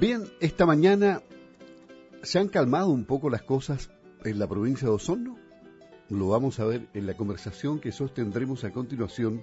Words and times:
Bien, 0.00 0.26
esta 0.38 0.64
mañana 0.64 1.22
se 2.22 2.38
han 2.38 2.46
calmado 2.46 2.90
un 2.90 3.04
poco 3.04 3.30
las 3.30 3.42
cosas 3.42 3.90
en 4.24 4.38
la 4.38 4.46
provincia 4.46 4.86
de 4.86 4.94
Osorno. 4.94 5.36
Lo 6.08 6.28
vamos 6.28 6.60
a 6.60 6.66
ver 6.66 6.86
en 6.94 7.04
la 7.04 7.14
conversación 7.14 7.80
que 7.80 7.90
sostendremos 7.90 8.62
a 8.62 8.70
continuación 8.70 9.42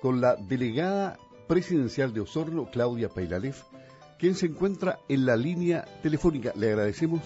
con 0.00 0.20
la 0.20 0.34
delegada 0.34 1.18
presidencial 1.46 2.12
de 2.12 2.20
Osorno, 2.20 2.68
Claudia 2.72 3.10
Pailalef, 3.10 3.62
quien 4.18 4.34
se 4.34 4.46
encuentra 4.46 4.98
en 5.08 5.24
la 5.24 5.36
línea 5.36 5.84
telefónica. 6.02 6.52
Le 6.56 6.70
agradecemos 6.70 7.20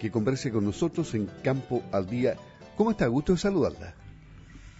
que 0.00 0.10
converse 0.10 0.50
con 0.50 0.64
nosotros 0.64 1.14
en 1.14 1.26
Campo 1.42 1.82
al 1.92 2.06
Día. 2.06 2.36
¿Cómo 2.78 2.92
está? 2.92 3.08
Gusto 3.08 3.32
de 3.32 3.38
saludarla. 3.38 3.94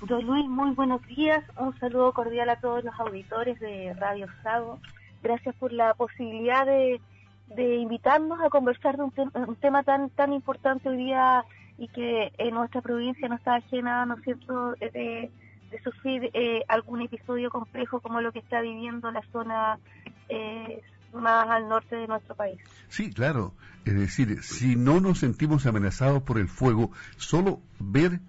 Don 0.09 0.25
Luis, 0.25 0.48
muy 0.48 0.75
buenos 0.75 1.07
días. 1.07 1.45
Un 1.61 1.79
saludo 1.79 2.14
cordial 2.14 2.48
a 2.48 2.61
todos 2.61 2.82
los 2.82 2.95
auditores 2.98 3.61
de 3.61 3.93
Radio 3.93 4.27
Sago. 4.43 4.80
Gracias 5.25 5.54
por 5.56 5.72
la 5.72 5.95
posibilidad 5.95 6.66
de, 6.66 7.00
invitarnos 7.56 8.41
a 8.42 8.51
conversar 8.51 8.98
de 8.98 9.05
un, 9.05 9.56
tema 9.56 9.82
tan 9.82 10.10
tan 10.10 10.34
importante 10.34 10.91
hoy 10.91 10.98
día 10.98 11.45
y 11.78 11.88
que 11.88 12.30
en 12.37 12.55
nuestra 12.55 12.82
provincia 12.82 13.27
no 13.27 13.37
está 13.37 13.55
ajena, 13.56 14.05
¿no 14.05 14.16
es 14.16 14.23
cierto?, 14.23 14.73
de, 14.73 15.30
sufrir 15.82 16.30
eh, 16.34 16.62
algún 16.68 17.01
episodio 17.01 17.51
complejo 17.51 18.01
como 18.01 18.20
lo 18.20 18.30
que 18.30 18.38
está 18.38 18.60
viviendo 18.60 19.10
la 19.10 19.23
zona 19.32 19.79
eh, 20.29 20.82
más 21.15 21.48
al 21.48 21.68
norte 21.68 21.96
de 21.96 22.06
nuestro 22.06 22.37
país. 22.37 22.60
Sí, 22.88 23.12
claro. 23.12 23.54
Es 23.84 23.95
decir, 23.95 24.43
si 24.43 24.77
no 24.77 25.01
nos 25.01 25.18
sentimos 25.18 25.66
amenazados 25.66 26.23
por 26.23 26.38
el 26.38 26.48
fuego, 26.48 26.93
solo 27.16 27.60
ver 27.80 28.20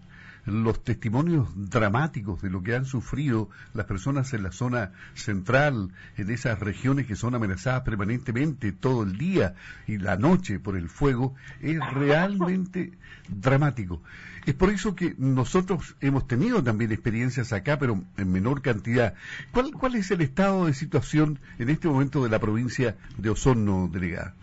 los 0.45 0.83
testimonios 0.83 1.47
dramáticos 1.55 2.41
de 2.41 2.49
lo 2.49 2.61
que 2.61 2.75
han 2.75 2.85
sufrido 2.85 3.49
las 3.73 3.85
personas 3.85 4.33
en 4.33 4.43
la 4.43 4.51
zona 4.51 4.91
central, 5.13 5.91
en 6.17 6.29
esas 6.29 6.59
regiones 6.59 7.07
que 7.07 7.15
son 7.15 7.35
amenazadas 7.35 7.81
permanentemente 7.81 8.71
todo 8.71 9.03
el 9.03 9.17
día 9.17 9.55
y 9.87 9.97
la 9.97 10.17
noche 10.17 10.59
por 10.59 10.77
el 10.77 10.89
fuego, 10.89 11.35
es 11.61 11.79
realmente 11.93 12.93
dramático. 13.27 14.01
Es 14.45 14.53
por 14.53 14.69
eso 14.69 14.95
que 14.95 15.15
nosotros 15.17 15.95
hemos 16.01 16.27
tenido 16.27 16.63
también 16.63 16.91
experiencias 16.91 17.51
acá, 17.51 17.79
pero 17.79 18.03
en 18.17 18.31
menor 18.31 18.61
cantidad. 18.61 19.15
¿Cuál, 19.51 19.71
cuál 19.71 19.95
es 19.95 20.11
el 20.11 20.21
estado 20.21 20.67
de 20.67 20.73
situación 20.73 21.39
en 21.57 21.69
este 21.69 21.87
momento 21.87 22.23
de 22.23 22.29
la 22.29 22.39
provincia 22.39 22.95
de 23.17 23.31
Osorno, 23.31 23.89
delegada? 23.91 24.35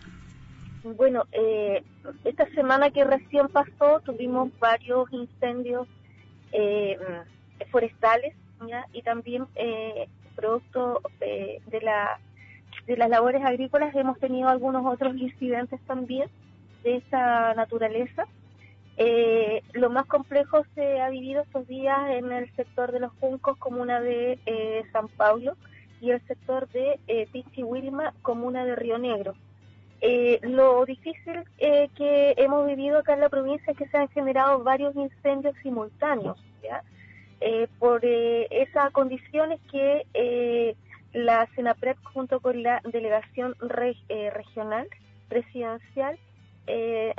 Bueno, 0.83 1.23
eh, 1.31 1.81
esta 2.25 2.45
semana 2.51 2.91
que 2.91 3.05
recién 3.05 3.47
pasó 3.47 4.01
tuvimos 4.01 4.49
varios 4.59 5.11
incendios 5.13 5.87
eh, 6.51 6.97
forestales 7.71 8.35
y 8.91 9.01
también 9.01 9.45
eh, 9.55 10.09
producto 10.35 11.01
eh, 11.21 11.61
de, 11.67 11.81
la, 11.81 12.19
de 12.85 12.97
las 12.97 13.09
labores 13.09 13.43
agrícolas 13.45 13.95
hemos 13.95 14.19
tenido 14.19 14.49
algunos 14.49 14.85
otros 14.85 15.15
incidentes 15.15 15.79
también 15.87 16.29
de 16.83 16.97
esa 16.97 17.53
naturaleza. 17.53 18.25
Eh, 18.97 19.63
lo 19.71 19.89
más 19.89 20.05
complejo 20.05 20.65
se 20.75 20.99
ha 20.99 21.09
vivido 21.09 21.43
estos 21.43 21.65
días 21.67 21.97
en 22.09 22.31
el 22.31 22.53
sector 22.55 22.91
de 22.91 22.99
los 22.99 23.11
Juncos, 23.21 23.57
comuna 23.57 24.01
de 24.01 24.85
San 24.91 25.07
Paulo, 25.07 25.55
y 26.01 26.11
el 26.11 26.21
sector 26.27 26.67
de 26.69 26.99
eh, 27.07 27.27
Wilma, 27.63 28.13
comuna 28.21 28.65
de 28.65 28.75
Río 28.75 28.97
Negro. 28.97 29.33
Eh, 30.05 30.37
lo 30.41 30.85
difícil 30.85 31.45
eh, 31.59 31.87
que 31.95 32.33
hemos 32.35 32.67
vivido 32.67 32.97
acá 32.97 33.13
en 33.13 33.21
la 33.21 33.29
provincia 33.29 33.71
es 33.71 33.77
que 33.77 33.87
se 33.87 33.95
han 33.95 34.09
generado 34.09 34.61
varios 34.61 34.93
incendios 34.97 35.55
simultáneos, 35.63 36.37
eh, 37.39 37.69
por 37.79 38.03
esas 38.03 38.91
condiciones 38.91 39.61
que 39.71 40.75
la 41.13 41.47
CENAPREP 41.55 41.97
junto 42.03 42.41
con 42.41 42.63
la 42.63 42.81
delegación 42.83 43.55
regional 43.59 44.89
presidencial 45.29 46.19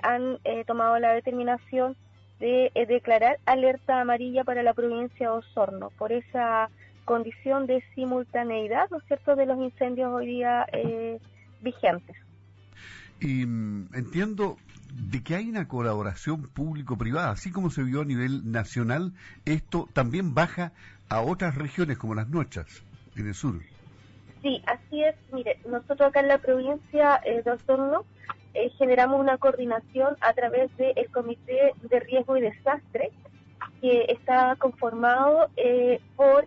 han 0.03 0.39
tomado 0.67 0.99
la 0.99 1.15
determinación 1.15 1.97
de 2.39 2.71
declarar 2.87 3.39
alerta 3.47 4.03
amarilla 4.03 4.45
para 4.45 4.63
la 4.63 4.75
provincia 4.75 5.31
de 5.31 5.37
Osorno, 5.39 5.89
por 5.97 6.13
esa 6.13 6.69
condición 7.07 7.67
de 7.67 7.83
simultaneidad, 7.95 8.91
¿no 8.91 8.99
es 8.99 9.05
cierto?, 9.05 9.37
de 9.37 9.47
los 9.47 9.59
incendios 9.59 10.13
hoy 10.13 10.27
día 10.27 10.67
vigentes. 11.63 12.17
Y 13.21 13.47
mm, 13.47 13.91
entiendo 13.95 14.57
de 14.95 15.23
que 15.23 15.35
hay 15.35 15.49
una 15.49 15.67
colaboración 15.67 16.43
público-privada, 16.43 17.31
así 17.31 17.51
como 17.51 17.71
se 17.71 17.83
vio 17.83 18.03
a 18.03 18.05
nivel 18.05 18.51
nacional, 18.51 19.13
esto 19.45 19.89
también 19.93 20.35
baja 20.35 20.73
a 21.09 21.21
otras 21.21 21.57
regiones 21.57 21.99
como 21.99 22.15
las 22.15 22.29
nuestras, 22.29 22.83
en 23.17 23.29
el 23.29 23.35
sur. 23.35 23.61
Sí, 24.43 24.63
así 24.67 25.03
es. 25.03 25.17
Mire, 25.33 25.59
nosotros 25.69 26.09
acá 26.09 26.21
en 26.21 26.29
la 26.29 26.39
provincia 26.39 27.21
eh, 27.25 27.43
de 27.43 27.51
Osorno 27.51 28.05
eh, 28.53 28.71
generamos 28.79 29.19
una 29.19 29.39
coordinación 29.39 30.17
a 30.21 30.33
través 30.35 30.75
del 30.77 31.09
Comité 31.11 31.73
de 31.83 32.01
Riesgo 32.01 32.37
y 32.37 32.43
Desastre, 32.43 33.11
que 33.81 34.05
está 34.09 34.55
conformado 34.57 35.49
eh, 35.57 36.01
por 36.15 36.47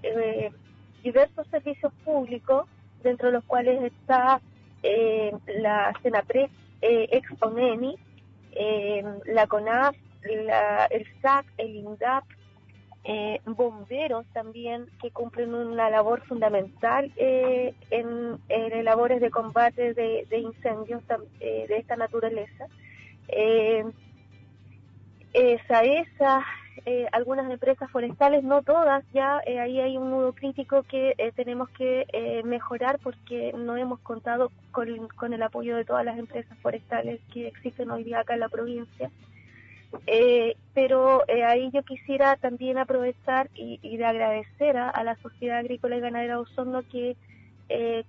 diversos 1.03 1.47
servicios 1.47 1.91
públicos, 2.05 2.67
dentro 3.03 3.27
de 3.27 3.33
los 3.33 3.43
cuales 3.45 3.83
está 3.83 4.41
la 4.83 5.93
CENAPRE, 6.01 6.49
eh, 6.81 7.09
Exponeni, 7.11 7.97
eh, 8.51 9.03
la 9.25 9.47
CONAF, 9.47 9.95
el 10.23 11.07
SAC, 11.21 11.45
el 11.57 11.75
INDAP, 11.75 12.23
eh, 13.03 13.39
bomberos 13.45 14.25
también 14.33 14.87
que 15.01 15.11
cumplen 15.11 15.53
una 15.53 15.89
labor 15.89 16.25
fundamental 16.25 17.11
eh, 17.15 17.73
en, 17.89 18.37
en, 18.49 18.83
labores 18.83 19.21
de 19.21 19.31
combate 19.31 19.93
de, 19.93 20.27
incendios 20.37 21.01
de 21.39 21.67
esta 21.69 21.95
naturaleza. 21.95 22.67
esa 25.33 26.43
eh, 26.85 27.07
algunas 27.11 27.49
empresas 27.51 27.89
forestales, 27.91 28.43
no 28.43 28.61
todas, 28.61 29.03
ya 29.13 29.41
eh, 29.45 29.59
ahí 29.59 29.79
hay 29.79 29.97
un 29.97 30.09
nudo 30.09 30.33
crítico 30.33 30.83
que 30.83 31.15
eh, 31.17 31.31
tenemos 31.35 31.69
que 31.69 32.05
mejorar 32.45 32.99
porque 32.99 33.53
no 33.53 33.77
hemos 33.77 33.99
contado 33.99 34.51
con, 34.71 35.33
el 35.33 35.43
apoyo 35.43 35.75
de 35.75 35.85
todas 35.85 36.05
las 36.05 36.17
empresas 36.17 36.57
forestales 36.59 37.19
que 37.33 37.47
existen 37.47 37.91
hoy 37.91 38.03
día 38.03 38.19
acá 38.19 38.33
en 38.33 38.41
la 38.41 38.49
provincia. 38.49 39.09
pero 40.73 41.23
ahí 41.45 41.71
yo 41.71 41.83
quisiera 41.83 42.35
también 42.35 42.77
aprovechar 42.77 43.49
y, 43.55 43.97
de 43.97 44.05
agradecer 44.05 44.77
a, 44.77 45.03
la 45.03 45.15
Sociedad 45.17 45.59
Agrícola 45.59 45.97
y 45.97 46.01
Ganadera 46.01 46.35
de 46.35 46.41
Osorno 46.41 46.83
que 46.83 47.15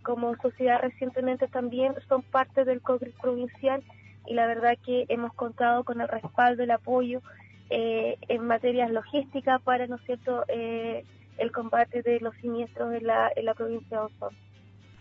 como 0.02 0.36
sociedad 0.36 0.80
recientemente 0.80 1.48
también 1.48 1.94
son 2.08 2.22
parte 2.22 2.64
del 2.64 2.80
COGRIS 2.80 3.14
provincial 3.20 3.82
y 4.26 4.34
la 4.34 4.46
verdad 4.46 4.76
que 4.84 5.06
hemos 5.08 5.32
contado 5.34 5.84
con 5.84 6.00
el 6.00 6.08
respaldo, 6.08 6.62
el 6.62 6.70
apoyo 6.70 7.22
eh, 7.70 8.16
en 8.28 8.46
materias 8.46 8.90
logísticas 8.90 9.60
para, 9.62 9.86
¿no 9.86 9.96
es 9.96 10.02
cierto?, 10.02 10.44
eh, 10.48 11.04
el 11.36 11.52
combate 11.52 12.02
de 12.02 12.18
los 12.20 12.34
siniestros 12.36 12.94
en 12.94 13.06
la, 13.06 13.30
en 13.36 13.44
la 13.44 13.54
provincia 13.54 13.98
de 13.98 14.04
Osorno. 14.04 14.38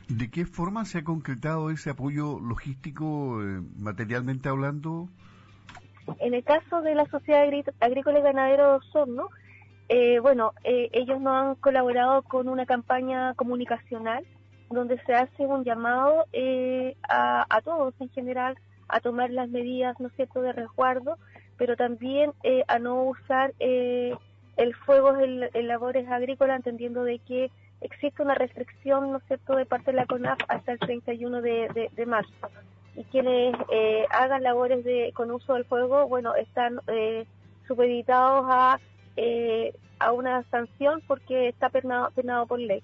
¿De 0.08 0.30
qué 0.30 0.46
forma 0.46 0.86
se 0.86 1.00
ha 1.00 1.04
concretado 1.04 1.70
ese 1.70 1.90
apoyo 1.90 2.40
logístico, 2.40 3.42
eh, 3.42 3.62
materialmente 3.78 4.50
hablando? 4.50 5.10
En 6.20 6.34
el 6.34 6.44
caso 6.44 6.82
de 6.82 6.96
la 6.96 7.06
Sociedad 7.06 7.44
Agrícola 7.80 8.20
y 8.20 8.22
Ganadera 8.22 8.68
de 8.68 8.74
Osorno, 8.76 9.30
bueno, 10.22 10.54
ellos 10.64 11.20
nos 11.20 11.34
han 11.34 11.56
colaborado 11.56 12.22
con 12.22 12.48
una 12.48 12.66
campaña 12.66 13.34
comunicacional 13.34 14.26
donde 14.70 15.02
se 15.06 15.14
hace 15.14 15.46
un 15.46 15.64
llamado 15.64 16.26
a, 17.10 17.46
a 17.50 17.62
todos 17.62 17.94
en 18.00 18.10
general 18.10 18.58
a 18.90 19.00
tomar 19.00 19.30
las 19.32 19.50
medidas, 19.50 20.00
¿no 20.00 20.08
es 20.08 20.14
cierto?, 20.16 20.42
de 20.42 20.54
resguardo 20.54 21.18
pero 21.58 21.76
también 21.76 22.32
eh, 22.44 22.64
a 22.68 22.80
no 22.80 23.04
usar 23.04 23.54
eh, 23.60 24.16
el 24.56 24.76
fuego 24.76 25.18
en, 25.18 25.68
labores 25.68 26.08
agrícolas, 26.08 26.58
entendiendo 26.58 27.04
de 27.04 27.20
que 27.20 27.52
existe 27.82 28.24
una 28.24 28.36
restricción, 28.36 29.12
¿no 29.12 29.18
es 29.18 29.24
cierto?, 29.26 29.56
de 29.56 29.66
parte 29.66 29.92
de 29.92 29.98
la 29.98 30.06
CONAF 30.06 30.40
hasta 30.48 30.72
el 30.72 30.80
31 30.80 31.42
de, 31.42 31.90
de, 31.96 32.06
marzo. 32.06 32.32
Y 32.96 33.04
quienes 33.06 33.56
eh, 33.72 34.06
hagan 34.10 34.44
labores 34.44 34.84
de, 34.84 35.12
con 35.14 35.30
uso 35.30 35.54
del 35.54 35.66
fuego, 35.66 36.08
bueno, 36.08 36.34
están 36.36 36.80
supeditados 37.68 38.46
a, 38.48 38.80
a 40.00 40.12
una 40.12 40.44
sanción 40.50 41.02
porque 41.08 41.50
está 41.50 41.70
penado, 41.70 42.10
penado 42.12 42.48
por 42.48 42.60
ley. 42.60 42.82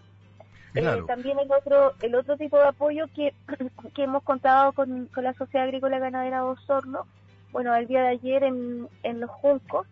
también 1.07 1.39
el 1.39 1.51
otro 1.51 1.93
el 2.01 2.15
otro 2.15 2.35
tipo 2.37 2.57
de 2.57 2.67
apoyo 2.67 3.05
que, 3.15 3.33
que 3.95 4.03
hemos 4.03 4.23
contado 4.23 4.73
con, 4.73 5.07
con 5.07 5.23
la 5.23 5.33
Sociedad 5.33 5.65
Agrícola 5.65 5.99
Ganadera 5.99 6.37
de 6.37 6.43
Osorno 6.43 7.07
bueno, 7.53 7.73
el 7.75 7.87
día 7.87 8.01
de 8.01 8.09
ayer 8.09 8.43
en, 8.43 8.89
Los 9.19 9.29
Juncos, 9.29 9.87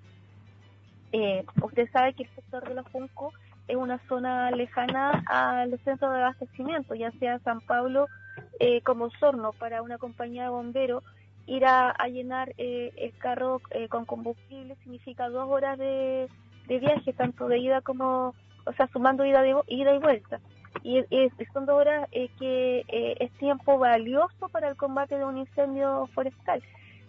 eh, 1.13 1.45
usted 1.61 1.89
sabe 1.91 2.13
que 2.13 2.23
el 2.23 2.29
sector 2.35 2.67
de 2.67 2.75
Los 2.75 2.87
Juncos 2.87 3.33
es 3.67 3.75
una 3.77 3.99
zona 4.07 4.51
lejana 4.51 5.23
a 5.27 5.65
los 5.67 5.79
centros 5.81 6.11
de 6.11 6.17
abastecimiento, 6.17 6.95
ya 6.95 7.11
sea 7.11 7.39
San 7.39 7.61
Pablo 7.61 8.07
eh, 8.59 8.81
como 8.81 9.11
Sorno, 9.11 9.53
para 9.53 9.83
una 9.83 9.99
compañía 9.99 10.43
de 10.43 10.49
bomberos, 10.49 11.03
ir 11.45 11.65
a, 11.65 11.93
llenar 12.07 12.53
eh, 12.57 12.91
el 12.97 13.15
carro 13.19 13.61
eh, 13.69 13.87
con 13.87 14.05
combustible 14.05 14.75
significa 14.83 15.29
dos 15.29 15.47
horas 15.49 15.77
de, 15.77 16.27
viaje, 16.67 17.13
tanto 17.13 17.47
de 17.47 17.59
ida 17.59 17.81
como, 17.81 18.33
o 18.65 18.73
sea, 18.73 18.87
sumando 18.87 19.23
ida, 19.23 19.41
de, 19.43 19.55
ida 19.67 19.93
y 19.93 19.99
vuelta. 19.99 20.39
y, 20.83 21.03
son 21.53 21.65
dos 21.65 21.75
horas 21.75 22.09
que 22.11 22.83
es 23.19 23.31
tiempo 23.33 23.77
valioso 23.77 24.49
para 24.49 24.69
el 24.69 24.75
combate 24.75 25.17
de 25.17 25.25
un 25.25 25.37
incendio 25.37 26.07
forestal. 26.13 26.63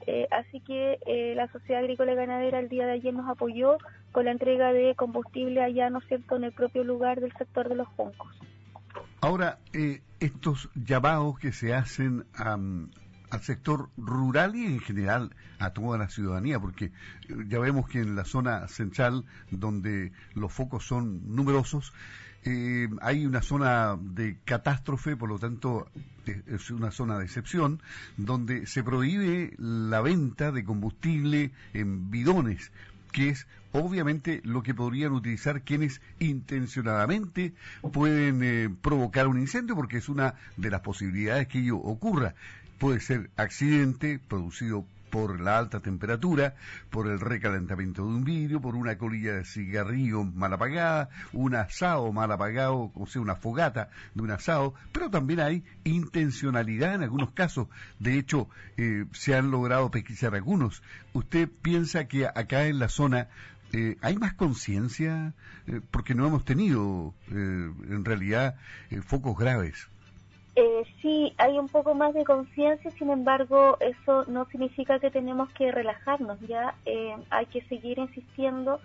Eh, 0.07 0.27
así 0.31 0.61
que 0.61 0.99
la 1.37 1.49
Sociedad 1.49 1.83
Agrícola 1.83 2.13
y 2.13 2.17
Ganadera 2.17 2.59
el 2.59 2.69
día 2.69 2.87
de 2.87 2.93
ayer 2.93 3.15
nos 3.15 3.29
apoyó 3.29 3.79
con 4.13 4.25
la 4.25 4.33
entrega 4.33 4.73
de 4.73 4.95
combustible 4.95 5.63
allá, 5.63 5.91
¿no 5.91 5.99
es 5.99 6.07
cierto?, 6.07 6.37
en 6.37 6.45
el 6.45 6.53
propio 6.53 6.85
lugar 6.85 7.21
del 7.21 7.33
sector 7.33 7.69
de 7.69 7.77
los 7.77 7.89
juncos. 7.89 8.29
Ahora, 9.21 9.59
estos 10.19 10.69
llamados 10.75 11.39
que 11.39 11.53
se 11.53 11.73
hacen 11.73 12.25
al 12.35 13.41
sector 13.41 13.89
rural 13.97 14.57
y 14.57 14.67
en 14.67 14.81
general 14.81 15.31
a 15.59 15.73
toda 15.73 15.97
la 15.97 16.09
ciudadanía, 16.09 16.59
porque 16.59 16.91
ya 17.47 17.61
vemos 17.61 17.89
que 17.89 18.01
en 18.01 18.17
la 18.17 18.25
zona 18.25 18.67
central, 18.69 19.25
donde 19.51 20.13
los 20.35 20.53
focos 20.53 20.85
son 20.85 21.35
numerosos, 21.35 21.93
eh, 22.45 22.89
hay 23.01 23.25
una 23.25 23.41
zona 23.43 23.97
de 24.01 24.39
catástrofe, 24.45 25.17
por 25.17 25.29
lo 25.29 25.39
tanto 25.39 25.89
es 26.27 26.71
una 26.71 26.91
zona 26.91 27.19
de 27.19 27.25
excepción, 27.25 27.81
donde 28.17 28.67
se 28.67 28.83
prohíbe 28.83 29.55
la 29.59 30.01
venta 30.01 30.51
de 30.53 30.65
combustible 30.65 31.53
en 31.73 32.11
bidones, 32.11 32.73
que 33.13 33.29
es 33.29 33.47
obviamente 33.73 34.41
lo 34.45 34.63
que 34.63 34.75
podrían 34.75 35.13
utilizar 35.13 35.63
quienes 35.63 36.01
intencionadamente 36.19 37.55
pueden 37.93 38.43
eh, 38.43 38.69
provocar 38.81 39.29
un 39.29 39.39
incendio, 39.39 39.77
porque 39.77 39.99
es 39.99 40.09
una 40.09 40.35
de 40.57 40.71
las 40.71 40.81
posibilidades 40.81 41.49
que 41.49 41.61
ello 41.61 41.77
ocurra. 41.79 42.35
Puede 42.79 43.01
ser 43.01 43.31
accidente 43.37 44.19
producido 44.19 44.85
por 45.13 45.43
la 45.43 45.59
alta 45.59 45.81
temperatura, 45.81 46.55
por 46.89 47.07
el 47.07 47.21
recalentamiento 47.21 48.01
de 48.01 48.09
un 48.09 48.25
vidrio, 48.25 48.63
por 48.63 48.75
una 48.75 48.97
colilla 48.97 49.35
de 49.35 49.45
cigarrillo 49.45 50.25
mal 50.25 50.55
apagada, 50.55 51.11
un 51.35 51.55
asado 51.55 52.11
mal 52.13 52.33
apagado, 52.33 52.91
o 52.95 53.07
sea, 53.07 53.21
una 53.21 53.37
fogata 53.37 53.91
de 54.15 54.23
un 54.23 54.31
asado, 54.31 54.73
pero 54.91 55.11
también 55.11 55.41
hay 55.41 55.65
intencionalidad 55.85 56.95
en 56.95 57.03
algunos 57.03 57.33
casos. 57.33 57.69
De 57.99 58.17
hecho, 58.19 58.49
eh, 58.79 59.05
se 59.13 59.35
han 59.35 59.51
logrado 59.51 59.91
pesquisar 59.91 60.35
algunos. 60.35 60.83
¿Usted 61.13 61.47
piensa 61.61 62.09
que 62.09 62.27
acá 62.27 62.65
en 62.65 62.79
la 62.79 62.89
zona 62.89 63.29
eh, 63.75 63.99
¿hay 64.01 64.17
más 64.17 64.33
conciencia? 64.33 65.35
Eh, 65.67 65.83
porque 65.91 66.15
no 66.15 66.27
hemos 66.27 66.47
tenido, 66.47 67.13
en 67.29 68.05
realidad, 68.07 68.57
focos 69.05 69.37
graves. 69.37 69.89
Eh, 70.55 70.83
sí, 71.01 71.33
hay 71.39 71.59
un 71.59 71.69
poco 71.69 71.95
más 71.95 72.13
de 72.13 72.25
conciencia, 72.25 72.91
sin 72.93 73.09
embargo, 73.09 73.79
eso 73.81 74.27
no 74.27 74.45
significa 74.47 74.99
que 74.99 75.11
tenemos 75.11 75.51
que 75.55 75.73
relajarnos, 75.73 76.39
ya 76.41 76.75
eh, 76.85 77.17
hay 77.31 77.47
que 77.47 77.63
seguir 77.63 77.99
insistiendo 77.99 78.79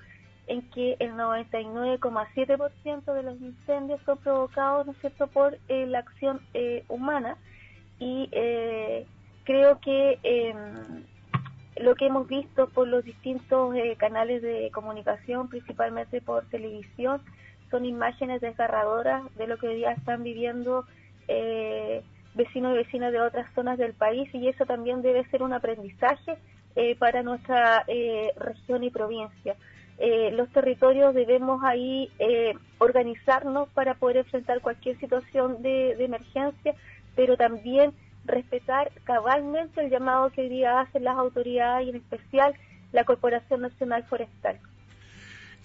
en 0.47 0.61
que 0.69 0.95
el 0.99 1.11
99,7% 1.11 3.13
de 3.13 3.23
los 3.23 3.41
incendios 3.41 3.99
son 4.05 4.17
provocados, 4.19 4.85
¿no 4.85 4.93
es 4.93 4.97
cierto?, 4.99 5.27
por 5.27 5.57
eh, 5.67 5.85
la 5.87 5.99
acción 5.99 6.39
eh, 6.53 6.85
humana 6.87 7.37
y 7.99 8.29
creo 9.43 9.81
que 9.81 10.19
em, 10.23 11.03
lo 11.81 11.95
que 11.95 12.05
hemos 12.05 12.27
visto 12.27 12.69
por 12.69 12.87
los 12.87 13.03
distintos 13.03 13.75
canales 13.97 14.41
de 14.41 14.71
comunicación, 14.71 15.49
principalmente 15.49 16.21
por 16.21 16.45
televisión, 16.45 17.21
son 17.71 17.85
imágenes 17.85 18.39
desgarradoras 18.39 19.23
de 19.35 19.47
lo 19.47 19.57
que 19.57 19.67
hoy 19.67 19.77
día 19.77 19.93
están 19.93 20.23
viviendo 20.23 20.85
eh, 21.27 22.03
vecinos 22.33 22.73
y 22.73 22.77
vecinas 22.77 23.11
de 23.11 23.21
otras 23.21 23.51
zonas 23.53 23.77
del 23.77 23.93
país 23.93 24.29
y 24.33 24.47
eso 24.47 24.65
también 24.65 25.01
debe 25.01 25.25
ser 25.29 25.43
un 25.43 25.53
aprendizaje 25.53 26.37
eh, 26.75 26.95
para 26.95 27.23
nuestra 27.23 27.83
eh, 27.87 28.31
región 28.37 28.83
y 28.83 28.89
provincia. 28.89 29.55
Los 30.33 30.47
territorios 30.49 31.15
debemos 31.15 31.63
ahí 31.63 32.07
organizarnos 32.77 33.67
para 33.69 33.95
poder 33.95 34.17
enfrentar 34.17 34.61
cualquier 34.61 34.99
situación 34.99 35.63
de, 35.63 35.95
de, 35.95 36.05
emergencia, 36.05 36.75
pero 37.15 37.35
también 37.35 37.93
respetar 38.23 38.91
cabalmente 39.05 39.81
el 39.81 39.89
llamado 39.89 40.29
que 40.29 40.41
hoy 40.41 40.49
día 40.49 40.81
hacen 40.81 41.03
las 41.03 41.17
autoridades 41.17 41.87
y 41.87 41.89
en 41.89 41.95
especial 41.95 42.53
la 42.91 43.05
Corporación 43.05 43.61
Nacional 43.61 44.03
Forestal. 44.03 44.59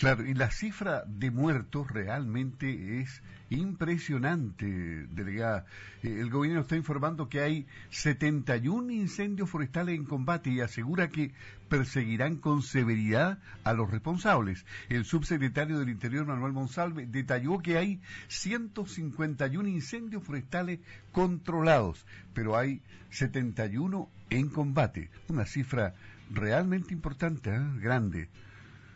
Claro, 0.02 0.26
y 0.26 0.34
la 0.34 0.50
cifra 0.50 1.04
de 1.06 1.30
muertos 1.30 1.88
realmente 1.88 3.00
es 3.00 3.22
impresionante, 3.50 4.66
delegada. 4.66 5.64
Eh, 6.02 6.18
el 6.18 6.28
gobierno 6.28 6.62
está 6.62 6.74
informando 6.74 7.28
que 7.28 7.38
hay 7.38 7.68
71 7.90 8.90
incendios 8.90 9.48
forestales 9.48 9.94
en 9.94 10.04
combate 10.04 10.50
y 10.50 10.60
asegura 10.60 11.08
que 11.08 11.30
perseguirán 11.68 12.38
con 12.38 12.62
severidad 12.62 13.38
a 13.62 13.74
los 13.74 13.92
responsables. 13.92 14.66
El 14.88 15.04
subsecretario 15.04 15.78
del 15.78 15.90
Interior, 15.90 16.26
Manuel 16.26 16.52
Monsalve, 16.52 17.06
detalló 17.06 17.60
que 17.60 17.78
hay 17.78 18.00
151 18.26 19.68
incendios 19.68 20.24
forestales 20.24 20.80
controlados, 21.12 22.04
pero 22.34 22.56
hay 22.56 22.82
71 23.10 24.10
en 24.30 24.48
combate. 24.48 25.10
Una 25.28 25.46
cifra 25.46 25.94
realmente 26.28 26.92
importante, 26.92 27.54
¿eh? 27.54 27.60
grande 27.76 28.28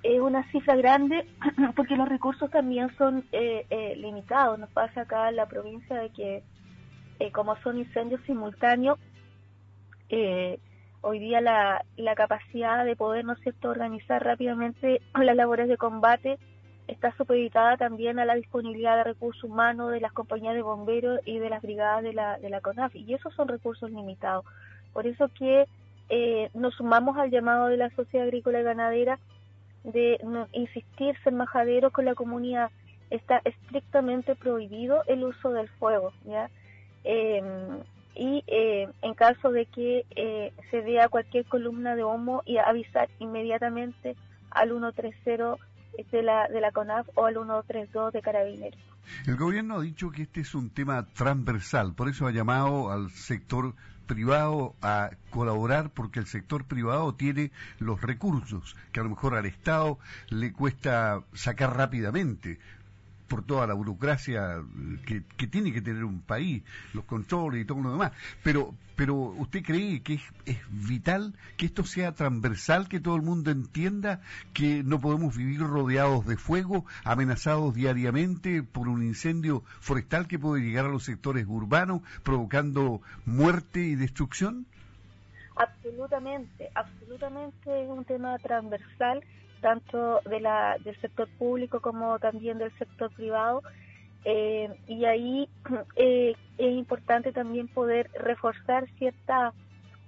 es 0.02 0.20
una 0.20 0.48
cifra 0.50 0.76
grande 0.76 1.26
porque 1.76 1.96
los 1.96 2.08
recursos 2.08 2.50
también 2.50 2.94
son 2.96 3.24
eh, 3.32 3.66
eh, 3.70 3.96
limitados. 3.96 4.58
Nos 4.58 4.70
pasa 4.70 5.02
acá 5.02 5.28
en 5.28 5.36
la 5.36 5.46
provincia 5.46 5.96
de 5.96 6.10
que 6.10 6.42
eh, 7.18 7.32
como 7.32 7.56
son 7.62 7.78
incendios 7.78 8.20
simultáneos, 8.26 8.98
hoy 11.00 11.18
día 11.18 11.40
la, 11.40 11.84
la 11.96 12.14
capacidad 12.14 12.84
de 12.84 12.94
poder, 12.94 13.24
¿no 13.24 13.34
cierto?, 13.36 13.70
organizar 13.70 14.22
rápidamente 14.22 15.00
las 15.20 15.36
labores 15.36 15.68
de 15.68 15.76
combate 15.76 16.38
está 16.86 17.12
supeditada 17.16 17.76
también 17.76 18.20
a 18.20 18.24
la 18.24 18.36
disponibilidad 18.36 18.96
de 18.96 19.04
recursos 19.04 19.42
humanos 19.42 19.90
de 19.90 20.00
las 20.00 20.12
compañías 20.12 20.54
de 20.54 20.62
bomberos 20.62 21.18
y 21.24 21.38
de 21.40 21.50
las 21.50 21.60
brigadas 21.60 22.04
de 22.04 22.12
la, 22.12 22.38
de 22.38 22.48
la 22.48 22.60
CONAF, 22.60 22.94
y 22.94 23.12
esos 23.12 23.34
son 23.34 23.48
recursos 23.48 23.90
limitados. 23.90 24.44
Por 24.92 25.06
eso 25.06 25.28
que 25.36 25.66
nos 26.54 26.74
sumamos 26.74 27.16
al 27.18 27.32
llamado 27.32 27.66
de 27.66 27.76
la 27.76 27.90
sociedad 27.90 28.28
agrícola 28.28 28.60
y 28.60 28.62
ganadera 28.62 29.18
de 29.86 30.18
insistir, 30.52 31.16
ser 31.22 31.32
majadero 31.32 31.90
con 31.90 32.04
la 32.04 32.14
comunidad. 32.14 32.70
Está 33.10 33.40
estrictamente 33.44 34.34
prohibido 34.34 35.02
el 35.06 35.24
uso 35.24 35.52
del 35.52 35.68
fuego, 35.68 36.12
¿ya? 36.24 36.50
Em, 37.04 37.78
y 38.16 38.42
eh, 38.48 38.88
en 39.02 39.14
caso 39.14 39.52
de 39.52 39.66
que 39.66 40.04
eh, 40.16 40.52
se 40.70 40.80
vea 40.80 41.08
cualquier 41.08 41.44
columna 41.44 41.94
de 41.94 42.02
humo 42.02 42.42
y 42.46 42.58
avisar 42.58 43.08
inmediatamente 43.20 44.16
al 44.50 44.70
130 44.70 45.56
de 46.10 46.22
la, 46.22 46.48
de 46.48 46.60
la 46.60 46.72
CONAF 46.72 47.06
o 47.14 47.26
al 47.26 47.34
132 47.34 48.12
de 48.12 48.22
Carabineros. 48.22 48.80
El 49.26 49.36
gobierno 49.36 49.76
ha 49.76 49.82
dicho 49.82 50.10
que 50.10 50.22
este 50.22 50.40
es 50.40 50.54
un 50.54 50.70
tema 50.70 51.06
transversal, 51.14 51.94
por 51.94 52.08
eso 52.08 52.26
ha 52.26 52.32
llamado 52.32 52.90
al 52.90 53.10
sector 53.10 53.74
privado 54.06 54.74
a 54.82 55.10
colaborar 55.30 55.90
porque 55.90 56.20
el 56.20 56.26
sector 56.26 56.64
privado 56.64 57.14
tiene 57.14 57.52
los 57.78 58.00
recursos 58.00 58.76
que 58.92 59.00
a 59.00 59.02
lo 59.02 59.10
mejor 59.10 59.34
al 59.34 59.46
Estado 59.46 59.98
le 60.28 60.52
cuesta 60.52 61.22
sacar 61.34 61.76
rápidamente 61.76 62.58
por 63.28 63.44
toda 63.44 63.66
la 63.66 63.74
burocracia 63.74 64.62
que, 65.04 65.22
tiene 65.46 65.72
que 65.72 65.80
tener 65.80 66.04
un 66.04 66.20
país, 66.20 66.62
los 66.92 67.04
controles 67.04 67.62
y 67.62 67.64
todo 67.64 67.80
lo 67.80 67.92
demás. 67.92 68.12
Pero, 68.42 68.74
pero 68.94 69.14
¿usted 69.14 69.62
cree 69.62 70.02
que 70.02 70.20
es, 70.44 70.58
vital 70.70 71.34
que 71.56 71.66
esto 71.66 71.84
sea 71.84 72.12
transversal, 72.12 72.88
que 72.88 73.00
todo 73.00 73.16
el 73.16 73.22
mundo 73.22 73.50
entienda 73.50 74.20
que 74.52 74.82
no 74.82 75.00
podemos 75.00 75.36
vivir 75.36 75.60
rodeados 75.60 76.26
de 76.26 76.36
fuego, 76.36 76.86
amenazados 77.04 77.74
diariamente 77.74 78.62
por 78.62 78.88
un 78.88 79.02
incendio 79.02 79.62
forestal 79.80 80.26
que 80.26 80.38
puede 80.38 80.62
llegar 80.62 80.86
a 80.86 80.90
los 80.90 81.04
sectores 81.04 81.46
urbanos, 81.48 82.02
provocando 82.22 83.00
muerte 83.24 83.80
y 83.80 83.94
destrucción? 83.94 84.66
Absolutamente, 85.56 86.70
absolutamente 86.74 87.82
es 87.82 87.88
un 87.88 88.04
tema 88.04 88.36
transversal 88.38 89.24
tanto 89.60 90.20
de 90.24 90.40
la, 90.40 90.76
del 90.84 91.00
sector 91.00 91.28
público 91.38 91.80
como 91.80 92.18
también 92.18 92.58
del 92.58 92.76
sector 92.78 93.10
privado. 93.10 93.62
Eh, 94.28 94.68
y 94.88 95.04
ahí 95.04 95.48
eh, 95.96 96.34
es 96.58 96.72
importante 96.72 97.32
también 97.32 97.68
poder 97.68 98.10
reforzar 98.18 98.88
ciertas 98.98 99.54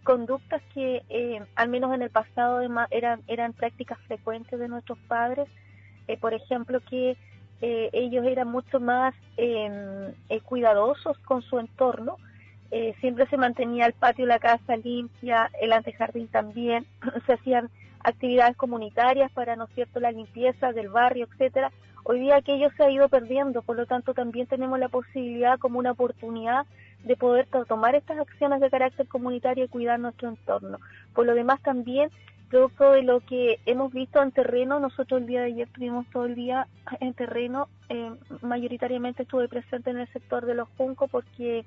conductas 0.03 0.61
que 0.75 1.03
eh, 1.09 1.41
al 1.55 1.69
menos 1.69 1.95
en 1.95 2.03
el 2.03 2.11
pasado 2.11 2.61
eran, 2.91 3.53
prácticas 3.53 3.99
frecuentes 4.09 4.59
de 4.59 4.69
nuestros 4.69 4.99
padres. 5.07 5.49
por 6.21 6.35
ejemplo, 6.35 6.81
que 6.81 7.17
ellos 7.61 8.25
eran 8.25 8.49
mucho 8.49 8.81
más 8.81 9.15
em, 9.37 10.13
cuidadosos 10.45 11.19
con 11.19 11.43
su 11.43 11.59
entorno. 11.59 12.17
siempre 13.01 13.27
se 13.27 13.37
mantenía 13.37 13.87
el 13.87 13.93
patio 13.93 14.27
la 14.27 14.39
casa 14.39 14.77
limpia, 14.77 15.51
el 15.61 15.73
antejardín 15.73 16.29
también, 16.29 16.87
se 17.27 17.35
hacían 17.35 17.69
actividades 18.05 18.57
comunitarias 18.57 19.31
para, 19.33 19.57
¿no 19.57 19.65
es 19.65 19.71
cierto?, 19.75 20.01
la 20.01 20.13
limpieza 20.13 20.73
del 20.73 20.89
barrio, 20.89 21.27
etcétera. 21.31 21.71
Hoy 22.05 22.21
día 22.21 22.37
aquello 22.37 22.71
se 22.77 22.85
ha 22.85 22.91
ido 22.91 23.09
perdiendo, 23.09 23.63
por 23.63 23.77
lo 23.77 23.87
tanto 23.87 24.15
también 24.15 24.47
tenemos 24.47 24.79
la 24.79 24.89
posibilidad 24.89 25.59
como 25.59 25.79
una 25.79 25.93
oportunidad 25.93 26.67
de 27.05 27.17
poder 27.17 27.47
tomar 27.67 27.95
estas 27.95 28.19
acciones 28.19 28.61
de 28.61 28.71
carácter 28.71 29.07
comunitario 29.07 29.65
y 29.65 29.69
cuidar 29.69 30.01
nuestro 30.01 30.29
entorno. 30.29 30.79
Por 31.15 31.27
lo 31.27 31.35
demás 31.35 31.61
también 31.63 32.11
producto 32.49 32.93
de 32.93 33.03
lo 33.03 33.21
que 33.21 33.61
hemos 33.67 33.93
visto 33.93 34.23
en 34.23 34.33
terreno, 34.33 34.81
nosotros 34.81 35.21
el 35.21 35.27
día 35.27 35.41
de 35.41 35.47
ayer 35.49 35.67
estuvimos 35.67 36.07
todo 36.11 36.25
el 36.27 36.35
día 36.35 36.67
en 37.01 37.13
terreno, 37.15 37.69
eh, 37.89 38.11
mayoritariamente 38.43 39.23
estuve 39.23 39.49
presente 39.49 39.91
en 39.91 39.99
el 39.99 40.09
sector 40.13 40.47
de 40.47 40.55
los 40.55 40.69
juncos 40.77 41.11
porque 41.11 41.65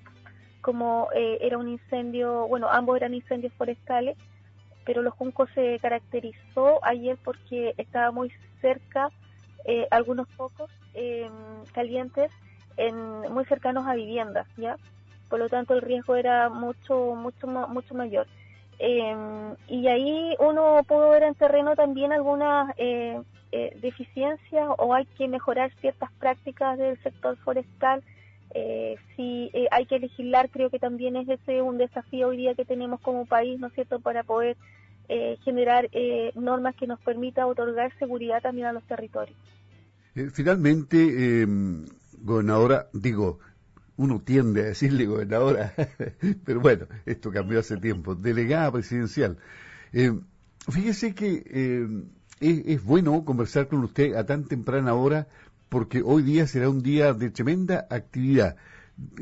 como 0.61 1.09
eh, 1.15 1.39
era 1.41 1.57
un 1.57 1.69
incendio, 1.69 2.47
bueno, 2.47 2.67
ambos 2.69 2.97
eran 2.97 3.13
incendios 3.13 3.53
forestales, 3.53 4.17
pero 4.85 5.01
los 5.01 5.13
juncos 5.13 5.49
se 5.53 5.79
caracterizó 5.79 6.83
ayer 6.83 7.17
porque 7.23 7.73
estaba 7.77 8.11
muy 8.11 8.31
cerca, 8.61 9.09
eh, 9.65 9.87
algunos 9.91 10.27
pocos 10.29 10.69
em, 10.93 11.31
calientes, 11.73 12.31
en, 12.77 12.95
muy 13.31 13.45
cercanos 13.45 13.85
a 13.87 13.95
viviendas, 13.95 14.47
¿ya? 14.57 14.77
Por 15.29 15.39
lo 15.39 15.49
tanto, 15.49 15.73
el 15.73 15.81
riesgo 15.81 16.15
era 16.15 16.49
mucho, 16.49 17.15
mucho, 17.15 17.47
mucho 17.47 17.93
mayor. 17.95 18.27
Em, 18.79 19.55
y 19.67 19.87
ahí 19.87 20.35
uno 20.39 20.81
pudo 20.87 21.11
ver 21.11 21.23
en 21.23 21.35
terreno 21.35 21.75
también 21.75 22.11
algunas 22.11 22.73
eh, 22.77 23.21
eh, 23.51 23.77
deficiencias 23.79 24.69
o 24.77 24.93
hay 24.93 25.05
que 25.05 25.27
mejorar 25.27 25.71
ciertas 25.79 26.11
prácticas 26.13 26.77
del 26.77 26.97
sector 27.03 27.37
forestal. 27.37 28.01
Eh, 28.53 28.95
si 29.15 29.51
hay 29.71 29.85
que 29.85 29.99
legislar, 29.99 30.49
creo 30.49 30.69
que 30.69 30.79
también 30.79 31.15
es 31.15 31.27
ese 31.29 31.61
un 31.61 31.77
desafío 31.77 32.29
hoy 32.29 32.37
día 32.37 32.55
que 32.55 32.65
tenemos 32.65 32.99
como 33.01 33.25
país, 33.25 33.59
¿no 33.59 33.67
es 33.67 33.73
cierto?, 33.73 33.99
para 33.99 34.23
poder 34.23 34.57
generar 35.43 35.89
normas 36.35 36.73
que 36.75 36.87
nos 36.87 36.97
permita 37.01 37.45
otorgar 37.45 37.91
seguridad 37.99 38.41
también 38.41 38.67
a 38.67 38.71
los 38.71 38.83
territorios. 38.83 39.35
finalmente, 40.31 41.41
em, 41.41 41.85
gobernadora, 42.21 42.87
digo, 42.93 43.39
uno 44.01 44.19
tiende 44.19 44.61
a 44.61 44.65
decirle 44.65 45.05
gobernadora, 45.05 45.73
pero 46.45 46.59
bueno, 46.59 46.87
esto 47.05 47.31
cambió 47.31 47.59
hace 47.59 47.77
tiempo, 47.77 48.15
delegada 48.15 48.71
presidencial. 48.71 49.37
Eh, 49.93 50.11
fíjese 50.69 51.13
que 51.13 51.43
eh, 51.45 51.87
es, 52.39 52.83
bueno 52.83 53.23
conversar 53.25 53.67
con 53.67 53.83
usted 53.83 54.15
a 54.15 54.25
tan 54.25 54.45
temprana 54.45 54.95
hora 54.95 55.27
porque 55.71 56.01
hoy 56.03 56.21
día 56.21 56.47
será 56.47 56.69
un 56.69 56.83
día 56.83 57.13
de 57.13 57.29
tremenda 57.29 57.87
actividad, 57.89 58.57